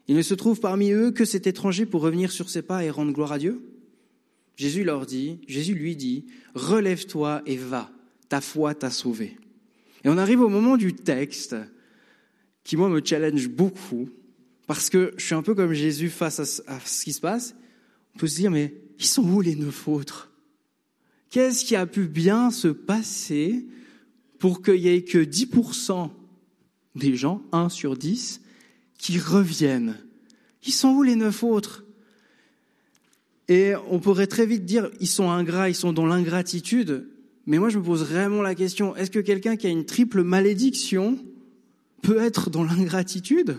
Il 0.08 0.16
ne 0.16 0.22
se 0.22 0.34
trouve 0.34 0.60
parmi 0.60 0.92
eux 0.92 1.12
que 1.12 1.26
cet 1.26 1.48
étranger 1.48 1.86
pour 1.86 2.02
revenir 2.02 2.32
sur 2.32 2.50
ses 2.50 2.62
pas 2.62 2.84
et 2.84 2.90
rendre 2.90 3.14
gloire 3.14 3.32
à 3.32 3.40
Dieu? 3.40 3.62
Jésus 4.56 4.84
leur 4.84 5.06
dit, 5.06 5.40
Jésus 5.48 5.74
lui 5.74 5.96
dit, 5.96 6.26
relève-toi 6.56 7.42
et 7.46 7.58
va, 7.58 7.92
ta 8.28 8.42
foi 8.42 8.74
t'a 8.74 8.90
sauvé. 8.90 9.38
Et 10.04 10.10
on 10.10 10.18
arrive 10.18 10.42
au 10.42 10.50
moment 10.50 10.78
du 10.78 10.94
texte 10.94 11.56
qui, 12.64 12.76
moi, 12.76 12.90
me 12.90 13.02
challenge 13.04 13.48
beaucoup, 13.50 14.10
parce 14.68 14.90
que 14.90 15.14
je 15.18 15.26
suis 15.26 15.36
un 15.36 15.44
peu 15.44 15.56
comme 15.56 15.74
Jésus 15.74 16.10
face 16.10 16.40
à 16.40 16.80
ce 16.80 17.04
qui 17.04 17.14
se 17.14 17.22
passe. 17.22 17.56
On 18.16 18.20
peut 18.20 18.28
se 18.28 18.36
dire, 18.36 18.52
mais 18.52 18.74
ils 18.98 19.06
sont 19.06 19.24
où 19.24 19.42
les 19.42 19.56
neuf 19.56 19.88
autres? 19.88 20.32
Qu'est-ce 21.30 21.64
qui 21.64 21.76
a 21.76 21.86
pu 21.86 22.08
bien 22.08 22.52
se 22.52 22.68
passer 22.68 23.68
pour 24.40 24.62
qu'il 24.62 24.78
y 24.78 24.90
ait 24.90 25.04
que 25.04 25.20
10% 25.20 26.12
des 26.96 27.16
gens, 27.16 27.42
1 27.52 27.70
sur 27.70 27.98
10, 27.98 28.42
qui 28.98 29.20
reviennent. 29.20 29.98
Ils 30.66 30.74
sont 30.74 30.90
où 30.90 31.04
les 31.04 31.16
neuf 31.16 31.44
autres? 31.44 31.84
Et 33.48 33.74
on 33.90 34.00
pourrait 34.00 34.28
très 34.28 34.46
vite 34.46 34.66
dire, 34.66 34.90
ils 35.00 35.08
sont 35.08 35.32
ingrats, 35.32 35.70
ils 35.70 35.76
sont 35.76 35.94
dans 35.94 36.06
l'ingratitude. 36.06 37.08
Mais 37.48 37.58
moi, 37.58 37.70
je 37.70 37.80
me 37.80 37.84
pose 37.84 38.04
vraiment 38.04 38.44
la 38.44 38.54
question, 38.54 38.96
est-ce 38.96 39.10
que 39.10 39.20
quelqu'un 39.20 39.56
qui 39.56 39.66
a 39.66 39.72
une 39.72 39.86
triple 39.86 40.24
malédiction 40.24 41.18
peut 42.04 42.20
être 42.20 42.52
dans 42.52 42.64
l'ingratitude? 42.64 43.58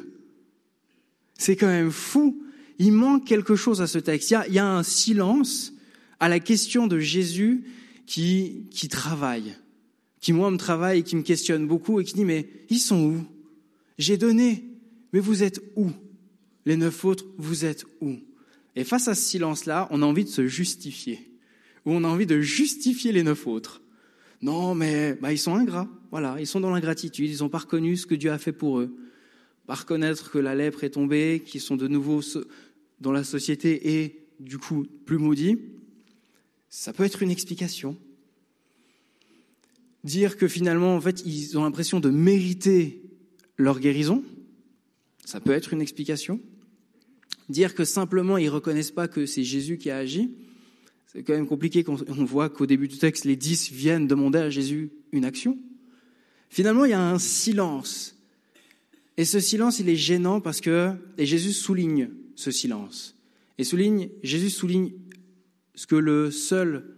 C'est 1.36 1.56
quand 1.56 1.66
même 1.66 1.90
fou. 1.90 2.40
Il 2.78 2.92
manque 2.92 3.26
quelque 3.26 3.56
chose 3.56 3.82
à 3.82 3.86
ce 3.86 3.98
texte. 3.98 4.30
Il 4.30 4.54
y 4.54 4.58
a, 4.58 4.66
un 4.66 4.82
silence 4.82 5.72
à 6.20 6.28
la 6.28 6.38
question 6.38 6.86
de 6.86 7.00
Jésus 7.00 7.64
qui, 8.06 8.66
qui 8.70 8.88
travaille, 8.88 9.56
qui 10.20 10.32
moi 10.32 10.50
me 10.50 10.56
travaille 10.56 11.02
qui 11.02 11.16
me 11.16 11.22
questionne 11.22 11.66
beaucoup 11.66 12.00
et 12.00 12.04
qui 12.04 12.14
dit, 12.14 12.24
mais 12.24 12.48
ils 12.68 12.78
sont 12.78 13.02
où? 13.04 13.24
J'ai 13.98 14.16
donné, 14.16 14.64
mais 15.12 15.20
vous 15.20 15.42
êtes 15.42 15.62
où? 15.76 15.90
Les 16.66 16.76
neuf 16.76 17.04
autres, 17.04 17.26
vous 17.38 17.64
êtes 17.64 17.84
où? 18.00 18.16
Et 18.76 18.84
face 18.84 19.08
à 19.08 19.14
ce 19.14 19.22
silence-là, 19.22 19.88
on 19.90 20.02
a 20.02 20.06
envie 20.06 20.24
de 20.24 20.28
se 20.28 20.46
justifier, 20.46 21.30
ou 21.84 21.92
on 21.92 22.04
a 22.04 22.08
envie 22.08 22.26
de 22.26 22.40
justifier 22.40 23.12
les 23.12 23.22
neuf 23.22 23.46
autres. 23.46 23.82
Non, 24.42 24.74
mais 24.74 25.14
bah, 25.20 25.32
ils 25.32 25.38
sont 25.38 25.54
ingrats, 25.54 25.88
voilà, 26.10 26.36
ils 26.38 26.46
sont 26.46 26.60
dans 26.60 26.70
l'ingratitude, 26.70 27.30
ils 27.30 27.40
n'ont 27.40 27.48
pas 27.48 27.58
reconnu 27.58 27.96
ce 27.96 28.06
que 28.06 28.14
Dieu 28.14 28.30
a 28.30 28.38
fait 28.38 28.52
pour 28.52 28.80
eux. 28.80 28.94
Pas 29.66 29.74
reconnaître 29.74 30.30
que 30.30 30.38
la 30.38 30.54
lèpre 30.54 30.84
est 30.84 30.90
tombée, 30.90 31.42
qu'ils 31.44 31.60
sont 31.60 31.76
de 31.76 31.88
nouveau 31.88 32.20
dans 33.00 33.12
la 33.12 33.24
société 33.24 34.02
et 34.02 34.26
du 34.38 34.58
coup 34.58 34.86
plus 35.04 35.18
maudits, 35.18 35.58
ça 36.68 36.92
peut 36.92 37.04
être 37.04 37.22
une 37.22 37.30
explication. 37.30 37.96
Dire 40.04 40.36
que 40.36 40.48
finalement, 40.48 40.96
en 40.96 41.00
fait, 41.00 41.22
ils 41.26 41.58
ont 41.58 41.62
l'impression 41.62 42.00
de 42.00 42.10
mériter 42.10 43.02
leur 43.56 43.80
guérison, 43.80 44.22
ça 45.24 45.40
peut 45.40 45.52
être 45.52 45.72
une 45.72 45.82
explication. 45.82 46.40
Dire 47.48 47.74
que 47.74 47.84
simplement 47.84 48.38
ils 48.38 48.48
reconnaissent 48.48 48.90
pas 48.90 49.08
que 49.08 49.26
c'est 49.26 49.44
Jésus 49.44 49.76
qui 49.76 49.90
a 49.90 49.98
agi, 49.98 50.30
c'est 51.12 51.24
quand 51.24 51.34
même 51.34 51.46
compliqué 51.46 51.82
quand 51.82 52.08
on 52.08 52.24
voit 52.24 52.48
qu'au 52.48 52.66
début 52.66 52.86
du 52.86 52.96
texte, 52.96 53.24
les 53.24 53.36
dix 53.36 53.70
viennent 53.72 54.06
demander 54.06 54.38
à 54.38 54.50
Jésus 54.50 54.92
une 55.10 55.24
action. 55.24 55.58
Finalement, 56.48 56.84
il 56.84 56.92
y 56.92 56.94
a 56.94 57.10
un 57.10 57.18
silence. 57.18 58.16
Et 59.16 59.24
ce 59.24 59.40
silence, 59.40 59.80
il 59.80 59.88
est 59.88 59.96
gênant 59.96 60.40
parce 60.40 60.60
que, 60.60 60.92
et 61.18 61.26
Jésus 61.26 61.52
souligne 61.52 62.10
ce 62.36 62.50
silence. 62.50 63.16
Et 63.58 63.64
souligne, 63.64 64.08
Jésus 64.22 64.50
souligne 64.50 64.92
ce 65.74 65.86
que 65.86 65.96
le 65.96 66.30
seul, 66.30 66.94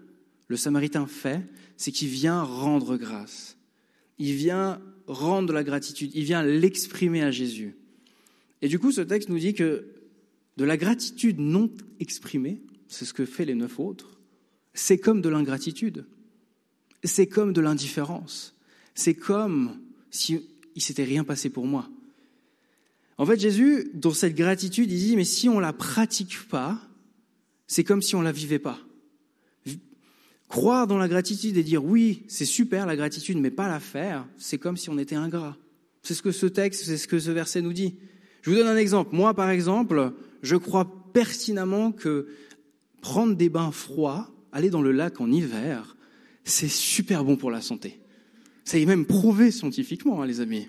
le 0.48 0.56
Samaritain 0.56 1.06
fait, 1.06 1.42
c'est 1.76 1.92
qu'il 1.92 2.08
vient 2.08 2.42
rendre 2.42 2.96
grâce. 2.96 3.56
Il 4.18 4.34
vient 4.34 4.80
rendre 5.06 5.52
la 5.52 5.64
gratitude. 5.64 6.10
Il 6.14 6.24
vient 6.24 6.42
l'exprimer 6.42 7.22
à 7.22 7.30
Jésus. 7.30 7.76
Et 8.60 8.68
du 8.68 8.78
coup, 8.78 8.92
ce 8.92 9.00
texte 9.00 9.28
nous 9.28 9.38
dit 9.38 9.54
que 9.54 9.86
de 10.56 10.64
la 10.64 10.76
gratitude 10.76 11.40
non 11.40 11.70
exprimée, 11.98 12.62
c'est 12.88 13.04
ce 13.04 13.14
que 13.14 13.24
fait 13.24 13.44
les 13.44 13.54
neuf 13.54 13.80
autres, 13.80 14.20
c'est 14.74 14.98
comme 14.98 15.20
de 15.20 15.28
l'ingratitude. 15.28 16.06
C'est 17.04 17.26
comme 17.26 17.52
de 17.52 17.60
l'indifférence. 17.60 18.54
C'est 18.94 19.14
comme 19.14 19.80
si 20.10 20.40
il 20.74 20.82
s'était 20.82 21.04
rien 21.04 21.24
passé 21.24 21.50
pour 21.50 21.66
moi. 21.66 21.90
En 23.18 23.26
fait, 23.26 23.38
Jésus, 23.38 23.90
dans 23.94 24.14
cette 24.14 24.34
gratitude, 24.34 24.90
il 24.90 24.98
dit, 24.98 25.16
mais 25.16 25.24
si 25.24 25.48
on 25.48 25.60
la 25.60 25.72
pratique 25.72 26.48
pas, 26.48 26.80
c'est 27.66 27.84
comme 27.84 28.02
si 28.02 28.14
on 28.14 28.22
la 28.22 28.32
vivait 28.32 28.58
pas. 28.58 28.78
Croire 30.52 30.86
dans 30.86 30.98
la 30.98 31.08
gratitude 31.08 31.56
et 31.56 31.62
dire 31.62 31.82
oui, 31.82 32.24
c'est 32.28 32.44
super 32.44 32.84
la 32.84 32.94
gratitude, 32.94 33.38
mais 33.38 33.50
pas 33.50 33.68
la 33.68 33.80
faire, 33.80 34.28
c'est 34.36 34.58
comme 34.58 34.76
si 34.76 34.90
on 34.90 34.98
était 34.98 35.14
ingrat. 35.14 35.56
C'est 36.02 36.12
ce 36.12 36.20
que 36.20 36.30
ce 36.30 36.44
texte, 36.44 36.84
c'est 36.84 36.98
ce 36.98 37.08
que 37.08 37.18
ce 37.18 37.30
verset 37.30 37.62
nous 37.62 37.72
dit. 37.72 37.94
Je 38.42 38.50
vous 38.50 38.56
donne 38.56 38.66
un 38.66 38.76
exemple. 38.76 39.16
Moi, 39.16 39.32
par 39.32 39.48
exemple, 39.48 40.12
je 40.42 40.56
crois 40.56 41.10
pertinemment 41.14 41.90
que 41.90 42.26
prendre 43.00 43.34
des 43.34 43.48
bains 43.48 43.72
froids, 43.72 44.30
aller 44.52 44.68
dans 44.68 44.82
le 44.82 44.92
lac 44.92 45.22
en 45.22 45.32
hiver, 45.32 45.96
c'est 46.44 46.68
super 46.68 47.24
bon 47.24 47.36
pour 47.36 47.50
la 47.50 47.62
santé. 47.62 47.98
Ça 48.66 48.76
est 48.76 48.84
même 48.84 49.06
prouvé 49.06 49.52
scientifiquement, 49.52 50.20
hein, 50.20 50.26
les 50.26 50.42
amis. 50.42 50.68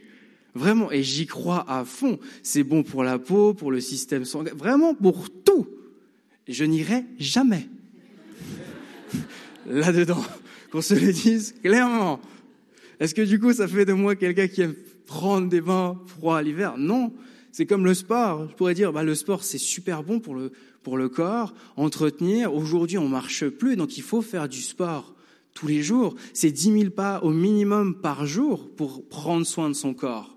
Vraiment, 0.56 0.94
et 0.94 1.04
j'y 1.04 1.26
crois 1.26 1.70
à 1.70 1.84
fond. 1.84 2.20
C'est 2.42 2.64
bon 2.64 2.84
pour 2.84 3.04
la 3.04 3.20
peau, 3.20 3.54
pour 3.54 3.70
le 3.70 3.82
système 3.82 4.24
sanguin, 4.24 4.54
vraiment 4.56 4.96
pour 4.96 5.30
tout. 5.30 5.68
Je 6.48 6.64
n'irai 6.64 7.04
jamais 7.20 7.68
là-dedans, 9.68 10.24
qu'on 10.72 10.82
se 10.82 10.94
le 10.94 11.12
dise 11.12 11.56
clairement. 11.64 12.20
Est-ce 13.00 13.16
que 13.16 13.22
du 13.22 13.40
coup, 13.40 13.54
ça 13.54 13.68
fait 13.68 13.86
de 13.86 13.94
moi 13.94 14.16
quelqu'un 14.16 14.48
qui 14.48 14.62
aime 14.62 14.76
prendre 15.06 15.50
des 15.50 15.62
bains 15.62 16.00
froids 16.08 16.38
à 16.38 16.42
l'hiver? 16.42 16.76
Non, 16.78 17.14
c'est 17.52 17.66
comme 17.66 17.86
le 17.86 17.94
sport. 17.94 18.48
Je 18.50 18.56
pourrais 18.56 18.74
dire, 18.74 18.94
bah, 18.94 19.04
le 19.04 19.16
sport, 19.16 19.44
c'est 19.44 19.58
super 19.58 20.04
bon 20.04 20.20
pour 20.20 20.36
le, 20.36 20.52
pour 20.84 20.98
le 20.98 21.10
corps, 21.10 21.54
entretenir. 21.76 22.54
Aujourd'hui, 22.54 22.98
on 22.98 23.08
marche 23.08 23.48
plus, 23.48 23.76
donc 23.76 23.98
il 23.98 24.04
faut 24.04 24.22
faire 24.22 24.48
du 24.48 24.62
sport 24.62 25.16
tous 25.54 25.68
les 25.68 25.82
jours. 25.82 26.16
C'est 26.34 26.52
10 26.52 26.80
000 26.80 26.90
pas 26.92 27.22
au 27.24 27.32
minimum 27.32 27.96
par 27.96 28.26
jour 28.26 28.70
pour 28.76 29.08
prendre 29.08 29.46
soin 29.46 29.70
de 29.70 29.76
son 29.76 29.94
corps. 29.94 30.36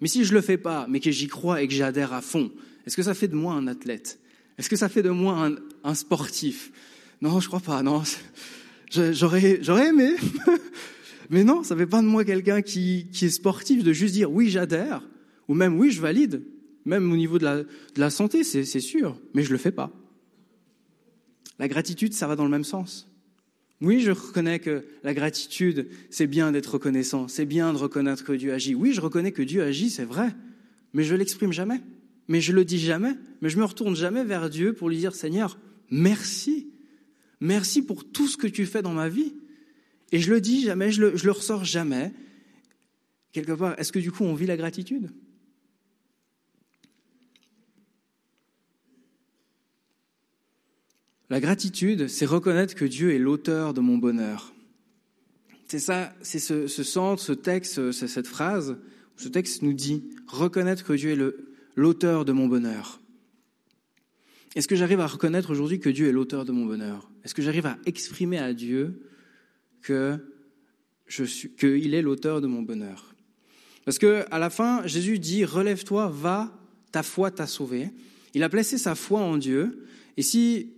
Mais 0.00 0.08
si 0.08 0.24
je 0.24 0.34
le 0.34 0.40
fais 0.40 0.58
pas, 0.58 0.86
mais 0.88 1.00
que 1.00 1.10
j'y 1.10 1.28
crois 1.28 1.62
et 1.62 1.68
que 1.68 1.74
j'adhère 1.74 2.12
à 2.12 2.20
fond, 2.20 2.50
est-ce 2.86 2.96
que 2.96 3.02
ça 3.02 3.14
fait 3.14 3.28
de 3.28 3.34
moi 3.34 3.54
un 3.54 3.66
athlète? 3.66 4.18
Est-ce 4.58 4.68
que 4.68 4.76
ça 4.76 4.88
fait 4.88 5.02
de 5.02 5.10
moi 5.10 5.46
un, 5.46 5.56
un 5.84 5.94
sportif? 5.94 6.70
Non, 7.22 7.40
je 7.40 7.48
crois 7.48 7.60
pas. 7.60 7.82
Non, 7.82 8.02
j'aurais, 8.90 9.60
aimé, 9.88 10.14
mais 11.30 11.44
non, 11.44 11.62
ça 11.62 11.76
fait 11.76 11.86
pas 11.86 12.02
de 12.02 12.06
moi 12.06 12.24
quelqu'un 12.24 12.62
qui, 12.62 13.08
est 13.20 13.28
sportif 13.28 13.82
de 13.82 13.92
juste 13.92 14.14
dire 14.14 14.30
oui, 14.30 14.48
j'adhère, 14.48 15.02
ou 15.48 15.54
même 15.54 15.78
oui, 15.78 15.90
je 15.90 16.00
valide. 16.00 16.42
Même 16.84 17.10
au 17.10 17.16
niveau 17.16 17.38
de 17.38 17.44
la, 17.44 17.62
de 17.64 17.66
la 17.96 18.10
santé, 18.10 18.44
c'est 18.44 18.64
sûr, 18.80 19.20
mais 19.34 19.42
je 19.42 19.50
le 19.50 19.58
fais 19.58 19.72
pas. 19.72 19.90
La 21.58 21.66
gratitude, 21.66 22.14
ça 22.14 22.28
va 22.28 22.36
dans 22.36 22.44
le 22.44 22.50
même 22.50 22.64
sens. 22.64 23.10
Oui, 23.80 24.00
je 24.00 24.10
reconnais 24.10 24.58
que 24.58 24.84
la 25.02 25.12
gratitude, 25.12 25.88
c'est 26.08 26.26
bien 26.26 26.50
d'être 26.50 26.74
reconnaissant, 26.74 27.28
c'est 27.28 27.44
bien 27.44 27.72
de 27.72 27.78
reconnaître 27.78 28.24
que 28.24 28.32
Dieu 28.32 28.52
agit. 28.52 28.74
Oui, 28.74 28.92
je 28.92 29.00
reconnais 29.00 29.32
que 29.32 29.42
Dieu 29.42 29.62
agit, 29.62 29.90
c'est 29.90 30.04
vrai, 30.04 30.34
mais 30.94 31.04
je 31.04 31.14
l'exprime 31.14 31.52
jamais, 31.52 31.82
mais 32.28 32.40
je 32.40 32.52
le 32.52 32.64
dis 32.64 32.78
jamais, 32.78 33.14
mais 33.42 33.50
je 33.50 33.58
me 33.58 33.64
retourne 33.64 33.94
jamais 33.94 34.24
vers 34.24 34.48
Dieu 34.48 34.72
pour 34.72 34.88
lui 34.88 34.96
dire 34.96 35.14
Seigneur, 35.14 35.58
merci, 35.90 36.68
merci 37.40 37.82
pour 37.82 38.04
tout 38.10 38.26
ce 38.26 38.36
que 38.36 38.46
tu 38.46 38.66
fais 38.66 38.82
dans 38.82 38.92
ma 38.92 39.08
vie. 39.08 39.34
Et 40.12 40.20
je 40.20 40.30
le 40.32 40.40
dis 40.40 40.62
jamais, 40.62 40.90
je 40.92 41.02
le, 41.02 41.30
ressors 41.30 41.64
jamais. 41.64 42.12
Quelque 43.32 43.52
part, 43.52 43.78
est-ce 43.78 43.92
que 43.92 43.98
du 43.98 44.12
coup 44.12 44.24
on 44.24 44.34
vit 44.34 44.46
la 44.46 44.56
gratitude? 44.56 45.10
La 51.28 51.40
gratitude, 51.40 52.06
c'est 52.06 52.24
reconnaître 52.24 52.76
que 52.76 52.84
Dieu 52.84 53.12
est 53.12 53.18
l'auteur 53.18 53.74
de 53.74 53.80
mon 53.80 53.98
bonheur. 53.98 54.54
C'est 55.66 55.80
ça, 55.80 56.14
c'est 56.22 56.38
ce, 56.38 56.68
ce 56.68 56.84
centre, 56.84 57.20
ce 57.20 57.32
texte, 57.32 57.90
cette 57.90 58.28
phrase. 58.28 58.78
Ce 59.16 59.28
texte 59.28 59.62
nous 59.62 59.72
dit 59.72 60.04
reconnaître 60.28 60.84
que 60.84 60.92
Dieu 60.92 61.10
est 61.10 61.34
l'auteur 61.74 62.24
de 62.24 62.30
mon 62.30 62.46
bonheur. 62.46 63.00
Est-ce 64.56 64.68
que 64.68 64.74
j'arrive 64.74 65.00
à 65.00 65.06
reconnaître 65.06 65.50
aujourd'hui 65.50 65.80
que 65.80 65.90
Dieu 65.90 66.08
est 66.08 66.12
l'auteur 66.12 66.46
de 66.46 66.50
mon 66.50 66.64
bonheur? 66.64 67.10
Est-ce 67.22 67.34
que 67.34 67.42
j'arrive 67.42 67.66
à 67.66 67.76
exprimer 67.84 68.38
à 68.38 68.54
Dieu 68.54 69.02
que 69.82 70.18
je 71.06 71.24
suis, 71.24 71.50
qu'il 71.50 71.92
est 71.92 72.00
l'auteur 72.00 72.40
de 72.40 72.46
mon 72.46 72.62
bonheur? 72.62 73.14
Parce 73.84 73.98
que 73.98 74.24
à 74.30 74.38
la 74.38 74.48
fin, 74.48 74.86
Jésus 74.86 75.18
dit 75.18 75.44
relève-toi, 75.44 76.08
va, 76.08 76.58
ta 76.90 77.02
foi 77.02 77.30
t'a 77.30 77.46
sauvé. 77.46 77.90
Il 78.32 78.42
a 78.42 78.48
placé 78.48 78.78
sa 78.78 78.94
foi 78.94 79.20
en 79.20 79.36
Dieu. 79.36 79.84
Et 80.16 80.22
si 80.22 80.72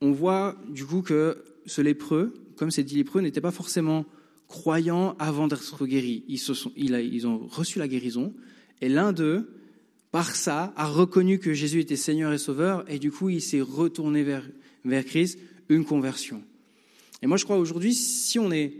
on 0.00 0.12
voit 0.12 0.56
du 0.70 0.86
coup 0.86 1.02
que 1.02 1.44
ce 1.66 1.82
lépreux, 1.82 2.32
comme 2.56 2.70
c'est 2.70 2.84
dit 2.84 2.96
lépreux, 2.96 3.20
n'était 3.20 3.42
pas 3.42 3.50
forcément 3.50 4.06
croyant 4.46 5.14
avant 5.18 5.46
d'être 5.46 5.84
guéri. 5.84 6.24
Ils, 6.26 6.38
se 6.38 6.54
sont, 6.54 6.72
ils 6.74 7.26
ont 7.26 7.46
reçu 7.48 7.78
la 7.78 7.86
guérison, 7.86 8.32
et 8.80 8.88
l'un 8.88 9.12
d'eux, 9.12 9.50
par 10.10 10.34
ça, 10.34 10.72
a 10.76 10.86
reconnu 10.86 11.38
que 11.38 11.52
Jésus 11.52 11.80
était 11.80 11.96
Seigneur 11.96 12.32
et 12.32 12.38
Sauveur, 12.38 12.84
et 12.90 12.98
du 12.98 13.10
coup, 13.10 13.28
il 13.28 13.42
s'est 13.42 13.60
retourné 13.60 14.22
vers, 14.22 14.48
vers 14.84 15.04
Christ, 15.04 15.38
une 15.68 15.84
conversion. 15.84 16.42
Et 17.22 17.26
moi, 17.26 17.36
je 17.36 17.44
crois 17.44 17.58
aujourd'hui, 17.58 17.94
si 17.94 18.38
on 18.38 18.50
est 18.50 18.74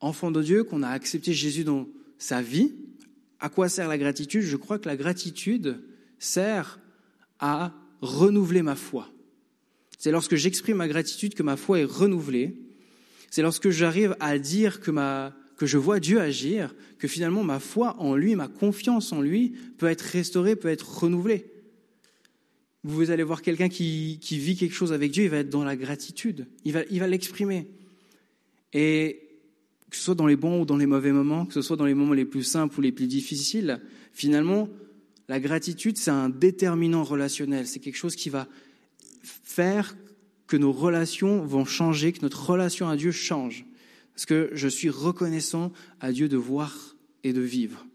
enfant 0.00 0.30
de 0.30 0.42
Dieu, 0.42 0.64
qu'on 0.64 0.82
a 0.82 0.88
accepté 0.88 1.32
Jésus 1.32 1.64
dans 1.64 1.86
sa 2.18 2.40
vie, 2.40 2.72
à 3.40 3.48
quoi 3.48 3.68
sert 3.68 3.88
la 3.88 3.98
gratitude? 3.98 4.42
Je 4.42 4.56
crois 4.56 4.78
que 4.78 4.88
la 4.88 4.96
gratitude 4.96 5.82
sert 6.18 6.80
à 7.38 7.74
renouveler 8.00 8.62
ma 8.62 8.76
foi. 8.76 9.10
C'est 9.98 10.10
lorsque 10.10 10.36
j'exprime 10.36 10.78
ma 10.78 10.88
gratitude 10.88 11.34
que 11.34 11.42
ma 11.42 11.56
foi 11.56 11.80
est 11.80 11.84
renouvelée. 11.84 12.56
C'est 13.30 13.42
lorsque 13.42 13.70
j'arrive 13.70 14.16
à 14.20 14.38
dire 14.38 14.80
que, 14.80 14.90
ma, 14.90 15.34
que 15.56 15.66
je 15.66 15.78
vois 15.78 16.00
Dieu 16.00 16.20
agir, 16.20 16.74
que 16.98 17.08
finalement 17.08 17.42
ma 17.42 17.58
foi 17.58 17.96
en 17.98 18.14
lui, 18.14 18.36
ma 18.36 18.48
confiance 18.48 19.12
en 19.12 19.20
lui 19.20 19.54
peut 19.78 19.86
être 19.86 20.02
restaurée, 20.02 20.56
peut 20.56 20.68
être 20.68 21.02
renouvelée. 21.02 21.46
Vous 22.84 23.10
allez 23.10 23.22
voir 23.22 23.42
quelqu'un 23.42 23.68
qui, 23.68 24.18
vit 24.30 24.56
quelque 24.56 24.74
chose 24.74 24.92
avec 24.92 25.10
Dieu, 25.10 25.24
il 25.24 25.30
va 25.30 25.38
être 25.38 25.50
dans 25.50 25.64
la 25.64 25.76
gratitude, 25.76 26.46
il 26.64 26.72
va 26.72 27.06
l'exprimer. 27.06 27.66
Et 28.72 29.26
que 29.90 29.96
ce 29.96 30.02
soit 30.02 30.14
dans 30.14 30.26
les 30.26 30.36
bons 30.36 30.62
ou 30.62 30.64
dans 30.64 30.76
les 30.76 30.86
mauvais 30.86 31.12
moments, 31.12 31.46
que 31.46 31.54
ce 31.54 31.62
soit 31.62 31.76
dans 31.76 31.86
les 31.86 31.94
moments 31.94 32.12
les 32.12 32.24
plus 32.24 32.42
simples 32.42 32.78
ou 32.78 32.82
les 32.82 32.92
plus 32.92 33.06
difficiles, 33.06 33.80
finalement, 34.12 34.68
la 35.28 35.40
gratitude, 35.40 35.96
c'est 35.96 36.10
un 36.10 36.28
déterminant 36.28 37.04
relationnel. 37.04 37.66
C'est 37.66 37.80
quelque 37.80 37.96
chose 37.96 38.16
qui 38.16 38.30
va 38.30 38.46
faire 39.22 39.96
que 40.46 40.56
nos 40.56 40.72
relations 40.72 41.44
vont 41.44 41.64
changer, 41.64 42.12
que 42.12 42.22
notre 42.22 42.48
relation 42.48 42.88
à 42.88 42.96
Dieu 42.96 43.10
change. 43.10 43.65
Parce 44.16 44.24
que 44.24 44.48
je 44.54 44.66
suis 44.66 44.88
reconnaissant 44.88 45.74
à 46.00 46.10
Dieu 46.10 46.26
de 46.26 46.38
voir 46.38 46.96
et 47.22 47.34
de 47.34 47.42
vivre. 47.42 47.86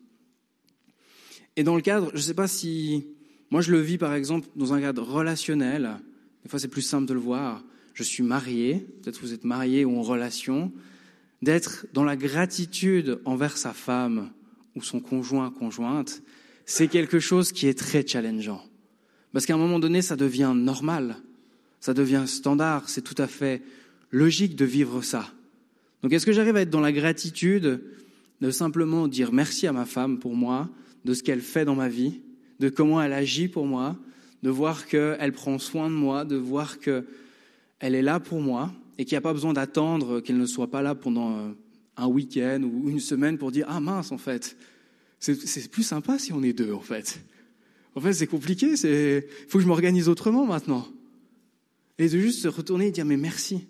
Et 1.55 1.63
dans 1.63 1.75
le 1.75 1.81
cadre, 1.81 2.11
je 2.11 2.17
ne 2.17 2.21
sais 2.21 2.35
pas 2.35 2.47
si... 2.47 3.07
Moi, 3.49 3.61
je 3.61 3.71
le 3.71 3.81
vis 3.81 3.97
par 3.97 4.13
exemple 4.13 4.47
dans 4.55 4.71
un 4.71 4.79
cadre 4.79 5.01
relationnel. 5.01 5.97
Des 6.43 6.49
fois, 6.49 6.59
c'est 6.59 6.67
plus 6.67 6.83
simple 6.83 7.07
de 7.07 7.15
le 7.15 7.19
voir. 7.19 7.63
Je 7.95 8.03
suis 8.03 8.21
marié, 8.21 8.85
peut-être 9.01 9.19
vous 9.19 9.33
êtes 9.33 9.45
marié 9.45 9.83
ou 9.83 9.97
en 9.97 10.03
relation. 10.03 10.71
D'être 11.41 11.87
dans 11.91 12.03
la 12.03 12.15
gratitude 12.15 13.19
envers 13.25 13.57
sa 13.57 13.73
femme 13.73 14.29
ou 14.75 14.83
son 14.83 14.99
conjoint, 14.99 15.49
conjointe, 15.49 16.21
c'est 16.67 16.87
quelque 16.87 17.19
chose 17.19 17.51
qui 17.51 17.65
est 17.65 17.77
très 17.77 18.05
challengeant. 18.05 18.63
Parce 19.33 19.47
qu'à 19.47 19.55
un 19.55 19.57
moment 19.57 19.79
donné, 19.79 20.03
ça 20.03 20.15
devient 20.15 20.53
normal, 20.55 21.17
ça 21.79 21.95
devient 21.95 22.25
standard, 22.27 22.89
c'est 22.89 23.01
tout 23.01 23.19
à 23.19 23.25
fait 23.25 23.63
logique 24.11 24.55
de 24.55 24.65
vivre 24.65 25.01
ça. 25.01 25.33
Donc 26.03 26.13
est-ce 26.13 26.25
que 26.25 26.31
j'arrive 26.31 26.55
à 26.55 26.61
être 26.61 26.69
dans 26.69 26.81
la 26.81 26.91
gratitude 26.91 27.81
de 28.41 28.51
simplement 28.51 29.07
dire 29.07 29.31
merci 29.31 29.67
à 29.67 29.71
ma 29.71 29.85
femme 29.85 30.19
pour 30.19 30.35
moi, 30.35 30.69
de 31.05 31.13
ce 31.13 31.23
qu'elle 31.23 31.41
fait 31.41 31.65
dans 31.65 31.75
ma 31.75 31.89
vie, 31.89 32.21
de 32.59 32.69
comment 32.69 33.01
elle 33.01 33.13
agit 33.13 33.47
pour 33.47 33.65
moi, 33.65 33.97
de 34.43 34.49
voir 34.49 34.87
qu'elle 34.87 35.31
prend 35.33 35.59
soin 35.59 35.89
de 35.89 35.95
moi, 35.95 36.25
de 36.25 36.35
voir 36.35 36.79
qu'elle 36.79 37.05
est 37.79 38.01
là 38.01 38.19
pour 38.19 38.41
moi 38.41 38.71
et 38.97 39.05
qu'il 39.05 39.13
n'y 39.13 39.19
a 39.19 39.21
pas 39.21 39.33
besoin 39.33 39.53
d'attendre 39.53 40.19
qu'elle 40.21 40.37
ne 40.37 40.45
soit 40.45 40.71
pas 40.71 40.81
là 40.81 40.95
pendant 40.95 41.53
un 41.97 42.07
week-end 42.07 42.61
ou 42.63 42.89
une 42.89 42.99
semaine 42.99 43.37
pour 43.37 43.51
dire 43.51 43.65
ah 43.69 43.79
mince 43.79 44.11
en 44.11 44.17
fait 44.17 44.57
c'est 45.21 45.69
plus 45.69 45.83
sympa 45.83 46.17
si 46.17 46.33
on 46.33 46.41
est 46.41 46.53
deux, 46.53 46.73
en 46.73 46.81
fait. 46.81 47.21
En 47.93 48.01
fait, 48.01 48.13
c'est 48.13 48.27
compliqué, 48.27 48.71
il 48.71 49.23
faut 49.47 49.59
que 49.59 49.63
je 49.63 49.67
m'organise 49.67 50.09
autrement 50.09 50.45
maintenant. 50.45 50.87
Et 51.99 52.09
de 52.09 52.19
juste 52.19 52.41
se 52.41 52.47
retourner 52.47 52.87
et 52.87 52.91
dire, 52.91 53.05
mais 53.05 53.17
merci. 53.17 53.67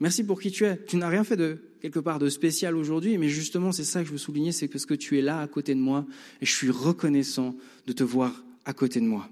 Merci 0.00 0.24
pour 0.24 0.40
qui 0.40 0.50
tu 0.50 0.64
es. 0.64 0.82
Tu 0.86 0.96
n'as 0.96 1.08
rien 1.08 1.22
fait 1.22 1.36
de 1.36 1.58
quelque 1.84 2.00
part 2.00 2.18
de 2.18 2.30
spécial 2.30 2.76
aujourd'hui, 2.76 3.18
mais 3.18 3.28
justement, 3.28 3.70
c'est 3.70 3.84
ça 3.84 4.00
que 4.00 4.06
je 4.06 4.12
veux 4.12 4.16
souligner, 4.16 4.52
c'est 4.52 4.68
parce 4.68 4.86
que 4.86 4.94
tu 4.94 5.18
es 5.18 5.20
là 5.20 5.42
à 5.42 5.46
côté 5.46 5.74
de 5.74 5.80
moi 5.80 6.06
et 6.40 6.46
je 6.46 6.50
suis 6.50 6.70
reconnaissant 6.70 7.54
de 7.86 7.92
te 7.92 8.02
voir 8.02 8.42
à 8.64 8.72
côté 8.72 9.00
de 9.00 9.04
moi. 9.04 9.28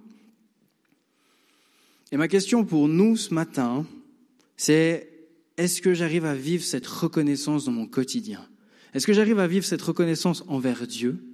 Et 2.10 2.18
ma 2.18 2.28
question 2.28 2.66
pour 2.66 2.88
nous 2.88 3.16
ce 3.16 3.32
matin, 3.32 3.86
c'est 4.58 5.08
est-ce 5.56 5.80
que 5.80 5.94
j'arrive 5.94 6.26
à 6.26 6.34
vivre 6.34 6.62
cette 6.62 6.86
reconnaissance 6.86 7.64
dans 7.64 7.72
mon 7.72 7.86
quotidien? 7.86 8.46
Est-ce 8.92 9.06
que 9.06 9.14
j'arrive 9.14 9.38
à 9.38 9.46
vivre 9.46 9.64
cette 9.64 9.80
reconnaissance 9.80 10.44
envers 10.46 10.86
Dieu? 10.86 11.24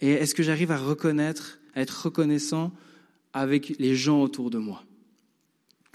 Et 0.00 0.10
est-ce 0.10 0.34
que 0.34 0.42
j'arrive 0.42 0.72
à 0.72 0.76
reconnaître, 0.76 1.60
à 1.76 1.82
être 1.82 2.06
reconnaissant 2.06 2.72
avec 3.32 3.78
les 3.78 3.94
gens 3.94 4.20
autour 4.20 4.50
de 4.50 4.58
moi? 4.58 4.82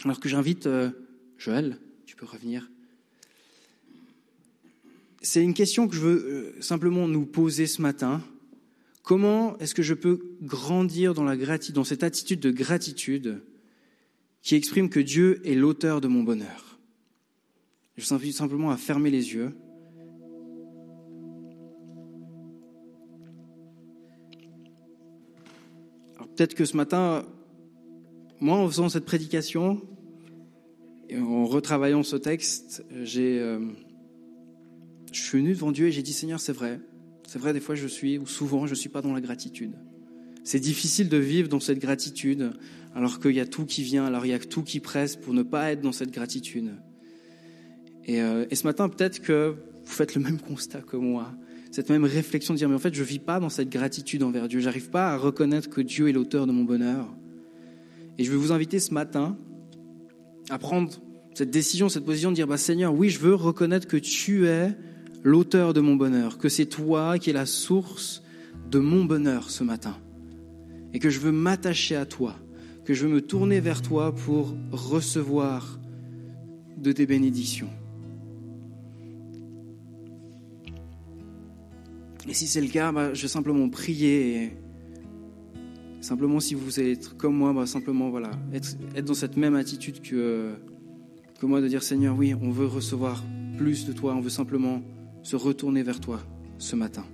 Alors 0.06 0.22
que 0.22 0.30
j'invite 0.30 0.68
euh, 0.68 0.90
Joël, 1.38 1.78
tu 2.06 2.16
peux 2.16 2.26
revenir. 2.26 2.71
C'est 5.22 5.44
une 5.44 5.54
question 5.54 5.88
que 5.88 5.96
je 5.96 6.02
veux 6.02 6.26
euh, 6.26 6.62
simplement 6.62 7.08
nous 7.08 7.26
poser 7.26 7.68
ce 7.68 7.82
matin. 7.82 8.22
Comment 9.04 9.58
est-ce 9.60 9.76
que 9.76 9.84
je 9.84 9.94
peux 9.94 10.20
grandir 10.42 11.14
dans, 11.14 11.84
cette 11.84 12.04
attitude 12.04 12.40
de 12.40 12.50
gratitude 12.50 13.44
qui 14.42 14.56
exprime 14.56 14.90
que 14.90 15.00
Dieu 15.00 15.40
est 15.46 15.54
l'auteur 15.54 16.02
de 16.02 16.08
mon 16.08 16.24
bonheur? 16.24 16.80
Je 17.98 18.06
vous 18.06 18.14
invite 18.14 18.36
simplement 18.36 18.72
à 18.72 18.78
fermer 18.78 19.12
les 19.12 19.34
yeux. 19.34 19.54
peut-être 26.36 26.56
que 26.56 26.66
ce 26.66 26.76
matin, 26.76 27.24
moi, 28.40 28.58
en 28.58 28.68
faisant 28.68 28.90
cette 28.90 29.06
prédication, 29.06 29.82
et 31.10 31.20
en 31.20 31.46
retravaillant 31.46 32.02
ce 32.02 32.16
texte, 32.16 32.84
j'ai, 33.04 33.38
euh, 33.40 33.60
je 35.12 35.22
suis 35.22 35.40
venu 35.40 35.54
devant 35.54 35.72
Dieu 35.72 35.88
et 35.88 35.92
j'ai 35.92 36.02
dit, 36.02 36.14
Seigneur, 36.14 36.40
c'est 36.40 36.54
vrai. 36.54 36.80
C'est 37.28 37.40
vrai, 37.40 37.54
des 37.54 37.60
fois, 37.60 37.76
je 37.76 37.88
suis, 37.88 38.18
ou 38.18 38.26
souvent, 38.26 38.66
je 38.66 38.72
ne 38.72 38.76
suis 38.76 38.90
pas 38.90 39.02
dans 39.02 39.14
la 39.14 39.22
gratitude. 39.22 39.74
C'est 40.44 40.60
difficile 40.60 41.10
de 41.10 41.18
vivre 41.18 41.48
dans 41.48 41.60
cette 41.60 41.80
gratitude, 41.80 42.52
alors 42.96 43.20
qu'il 43.20 43.36
y 43.36 43.40
a 43.40 43.46
tout 43.46 43.66
qui 43.66 43.84
vient, 43.84 44.06
alors 44.06 44.26
il 44.26 44.30
y 44.30 44.34
a 44.34 44.40
tout 44.40 44.64
qui 44.64 44.80
presse 44.80 45.16
pour 45.16 45.34
ne 45.34 45.44
pas 45.44 45.72
être 45.72 45.82
dans 45.82 45.92
cette 45.92 46.12
gratitude. 46.12 46.72
Et, 48.06 48.22
euh, 48.22 48.46
ce 48.52 48.64
matin, 48.64 48.90
peut-être 48.90 49.22
que 49.22 49.56
vous 49.86 49.92
faites 49.92 50.16
le 50.16 50.22
même 50.22 50.40
constat 50.48 50.82
que 50.82 50.98
moi 50.98 51.34
cette 51.72 51.90
même 51.90 52.04
réflexion 52.04 52.54
de 52.54 52.58
dire, 52.58 52.68
mais 52.68 52.76
en 52.76 52.80
fait, 52.80 52.94
je 52.94 53.02
ne 53.02 53.08
vis 53.08 53.20
pas 53.20 53.40
dans 53.40 53.50
cette 53.50 53.70
gratitude 53.70 54.24
envers 54.24 54.48
Dieu. 54.50 54.60
J'arrive 54.60 54.90
pas 54.90 55.14
à 55.14 55.18
reconnaître 55.18 55.70
que 55.70 55.80
Dieu 55.80 56.10
est 56.10 56.12
l'auteur 56.12 56.46
de 56.46 56.52
mon 56.52 56.64
bonheur. 56.64 57.08
Et 58.18 58.26
je 58.26 58.32
vais 58.32 58.38
vous 58.38 58.52
inviter 58.52 58.80
ce 58.80 58.94
matin 58.94 59.38
à 60.50 60.58
prendre 60.58 60.92
cette 61.34 61.50
décision, 61.50 61.88
cette 61.88 62.04
position 62.04 62.30
de 62.30 62.36
dire, 62.36 62.46
bah, 62.46 62.58
Seigneur, 62.58 62.94
oui, 62.94 63.10
je 63.10 63.20
veux 63.20 63.34
reconnaître 63.34 63.88
que 63.88 63.96
tu 63.96 64.48
es 64.48 64.76
l'auteur 65.24 65.74
de 65.74 65.82
mon 65.82 65.96
bonheur, 65.96 66.38
que 66.38 66.50
c'est 66.50 66.66
toi 66.66 67.20
qui 67.20 67.30
es 67.30 67.34
la 67.34 67.46
source 67.46 68.24
de 68.70 68.80
mon 68.80 69.06
bonheur 69.06 69.50
ce 69.50 69.64
matin. 69.64 69.98
Et 70.94 71.00
que 71.00 71.10
je 71.10 71.20
veux 71.20 71.32
m'attacher 71.32 71.96
à 71.96 72.06
toi, 72.06 72.36
que 72.86 72.94
je 72.94 73.06
veux 73.06 73.14
me 73.14 73.22
tourner 73.22 73.60
vers 73.60 73.82
toi 73.82 74.14
pour 74.14 74.56
recevoir 74.72 75.80
de 76.78 76.92
tes 76.92 77.06
bénédictions. 77.06 77.70
Et 82.28 82.34
si 82.34 82.48
c'est 82.48 82.62
le 82.62 82.68
cas, 82.68 82.92
bah, 82.92 83.14
je 83.14 83.24
vais 83.24 83.28
simplement 83.28 83.68
prier. 83.70 84.58
Simplement, 86.02 86.40
si 86.40 86.56
vous 86.56 86.80
êtes 86.80 87.16
comme 87.18 87.36
moi, 87.36 87.54
bah, 87.54 87.66
simplement 87.66 88.10
voilà, 88.10 88.32
être, 88.54 88.76
être, 88.96 89.06
dans 89.06 89.14
cette 89.14 89.38
même 89.38 89.56
attitude 89.56 90.02
que, 90.02 90.54
que 91.40 91.46
moi, 91.46 91.62
de 91.62 91.68
dire 91.68 91.84
Seigneur, 91.84 92.16
oui, 92.18 92.34
on 92.34 92.52
veut 92.52 92.68
recevoir 92.68 93.24
plus 93.58 93.86
de 93.86 93.94
toi, 93.94 94.14
on 94.16 94.22
veut 94.22 94.30
simplement 94.30 94.82
se 95.24 95.36
retourner 95.36 95.84
vers 95.84 96.00
toi 96.00 96.20
ce 96.58 96.76
matin. 96.76 97.06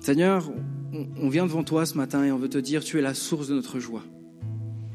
Seigneur, 0.00 0.50
on 0.92 1.28
vient 1.28 1.46
devant 1.46 1.64
toi 1.64 1.86
ce 1.86 1.96
matin 1.96 2.24
et 2.24 2.30
on 2.30 2.38
veut 2.38 2.50
te 2.50 2.58
dire, 2.58 2.84
tu 2.84 2.98
es 2.98 3.02
la 3.02 3.14
source 3.14 3.48
de 3.48 3.54
notre 3.54 3.80
joie. 3.80 4.04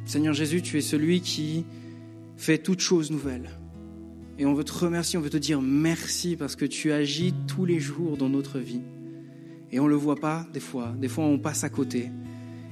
Seigneur 0.06 0.34
Jésus, 0.34 0.62
tu 0.62 0.78
es 0.78 0.82
celui 0.82 1.22
qui 1.22 1.66
fait 2.38 2.58
toutes 2.58 2.80
choses 2.80 3.12
nouvelles. 3.12 3.50
Et 4.38 4.46
on 4.46 4.54
veut 4.54 4.64
te 4.64 4.72
remercier, 4.72 5.20
on 5.20 5.22
veut 5.22 5.30
te 5.30 5.38
dire 5.38 5.62
merci 5.62 6.36
parce 6.38 6.56
que 6.56 6.66
tu 6.66 6.92
agis 6.92 7.34
tous 7.48 7.66
les 7.66 7.80
jours 7.80 8.16
dans 8.16 8.30
notre 8.30 8.60
vie. 8.60 8.82
Et 9.72 9.80
on 9.80 9.86
ne 9.86 9.90
le 9.90 9.96
voit 9.96 10.16
pas 10.16 10.48
des 10.54 10.60
fois, 10.60 10.94
des 11.00 11.10
fois 11.10 11.26
on 11.26 11.38
passe 11.38 11.64
à 11.64 11.70
côté. 11.70 12.10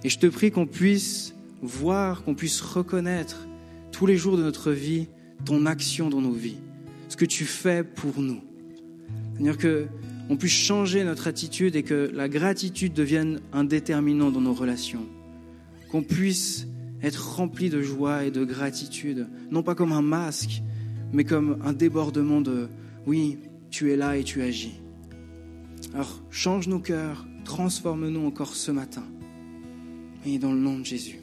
Et 0.03 0.09
je 0.09 0.17
te 0.17 0.27
prie 0.27 0.51
qu'on 0.51 0.65
puisse 0.65 1.35
voir, 1.61 2.23
qu'on 2.23 2.35
puisse 2.35 2.61
reconnaître 2.61 3.47
tous 3.91 4.05
les 4.05 4.15
jours 4.15 4.37
de 4.37 4.43
notre 4.43 4.71
vie 4.71 5.07
ton 5.45 5.65
action 5.65 6.09
dans 6.09 6.21
nos 6.21 6.31
vies, 6.31 6.57
ce 7.09 7.17
que 7.17 7.25
tu 7.25 7.45
fais 7.45 7.83
pour 7.83 8.19
nous. 8.19 8.41
C'est-à-dire 9.33 9.57
que 9.57 9.87
puisse 10.37 10.51
changer 10.51 11.03
notre 11.03 11.27
attitude 11.27 11.75
et 11.75 11.83
que 11.83 12.11
la 12.13 12.29
gratitude 12.29 12.93
devienne 12.93 13.39
un 13.53 13.63
déterminant 13.63 14.31
dans 14.31 14.41
nos 14.41 14.53
relations. 14.53 15.05
Qu'on 15.89 16.03
puisse 16.03 16.67
être 17.01 17.37
rempli 17.37 17.69
de 17.69 17.81
joie 17.81 18.25
et 18.25 18.31
de 18.31 18.43
gratitude, 18.43 19.27
non 19.51 19.63
pas 19.63 19.75
comme 19.75 19.91
un 19.91 20.01
masque, 20.01 20.61
mais 21.13 21.23
comme 21.23 21.59
un 21.63 21.73
débordement 21.73 22.41
de 22.41 22.67
oui, 23.05 23.37
tu 23.69 23.91
es 23.91 23.95
là 23.95 24.17
et 24.17 24.23
tu 24.23 24.41
agis. 24.41 24.79
Alors 25.93 26.21
change 26.29 26.67
nos 26.67 26.79
cœurs, 26.79 27.25
transforme-nous 27.45 28.25
encore 28.25 28.55
ce 28.55 28.71
matin. 28.71 29.03
Et 30.25 30.39
dans 30.39 30.51
le 30.51 30.59
nom 30.59 30.79
de 30.79 30.85
Jésus. 30.85 31.21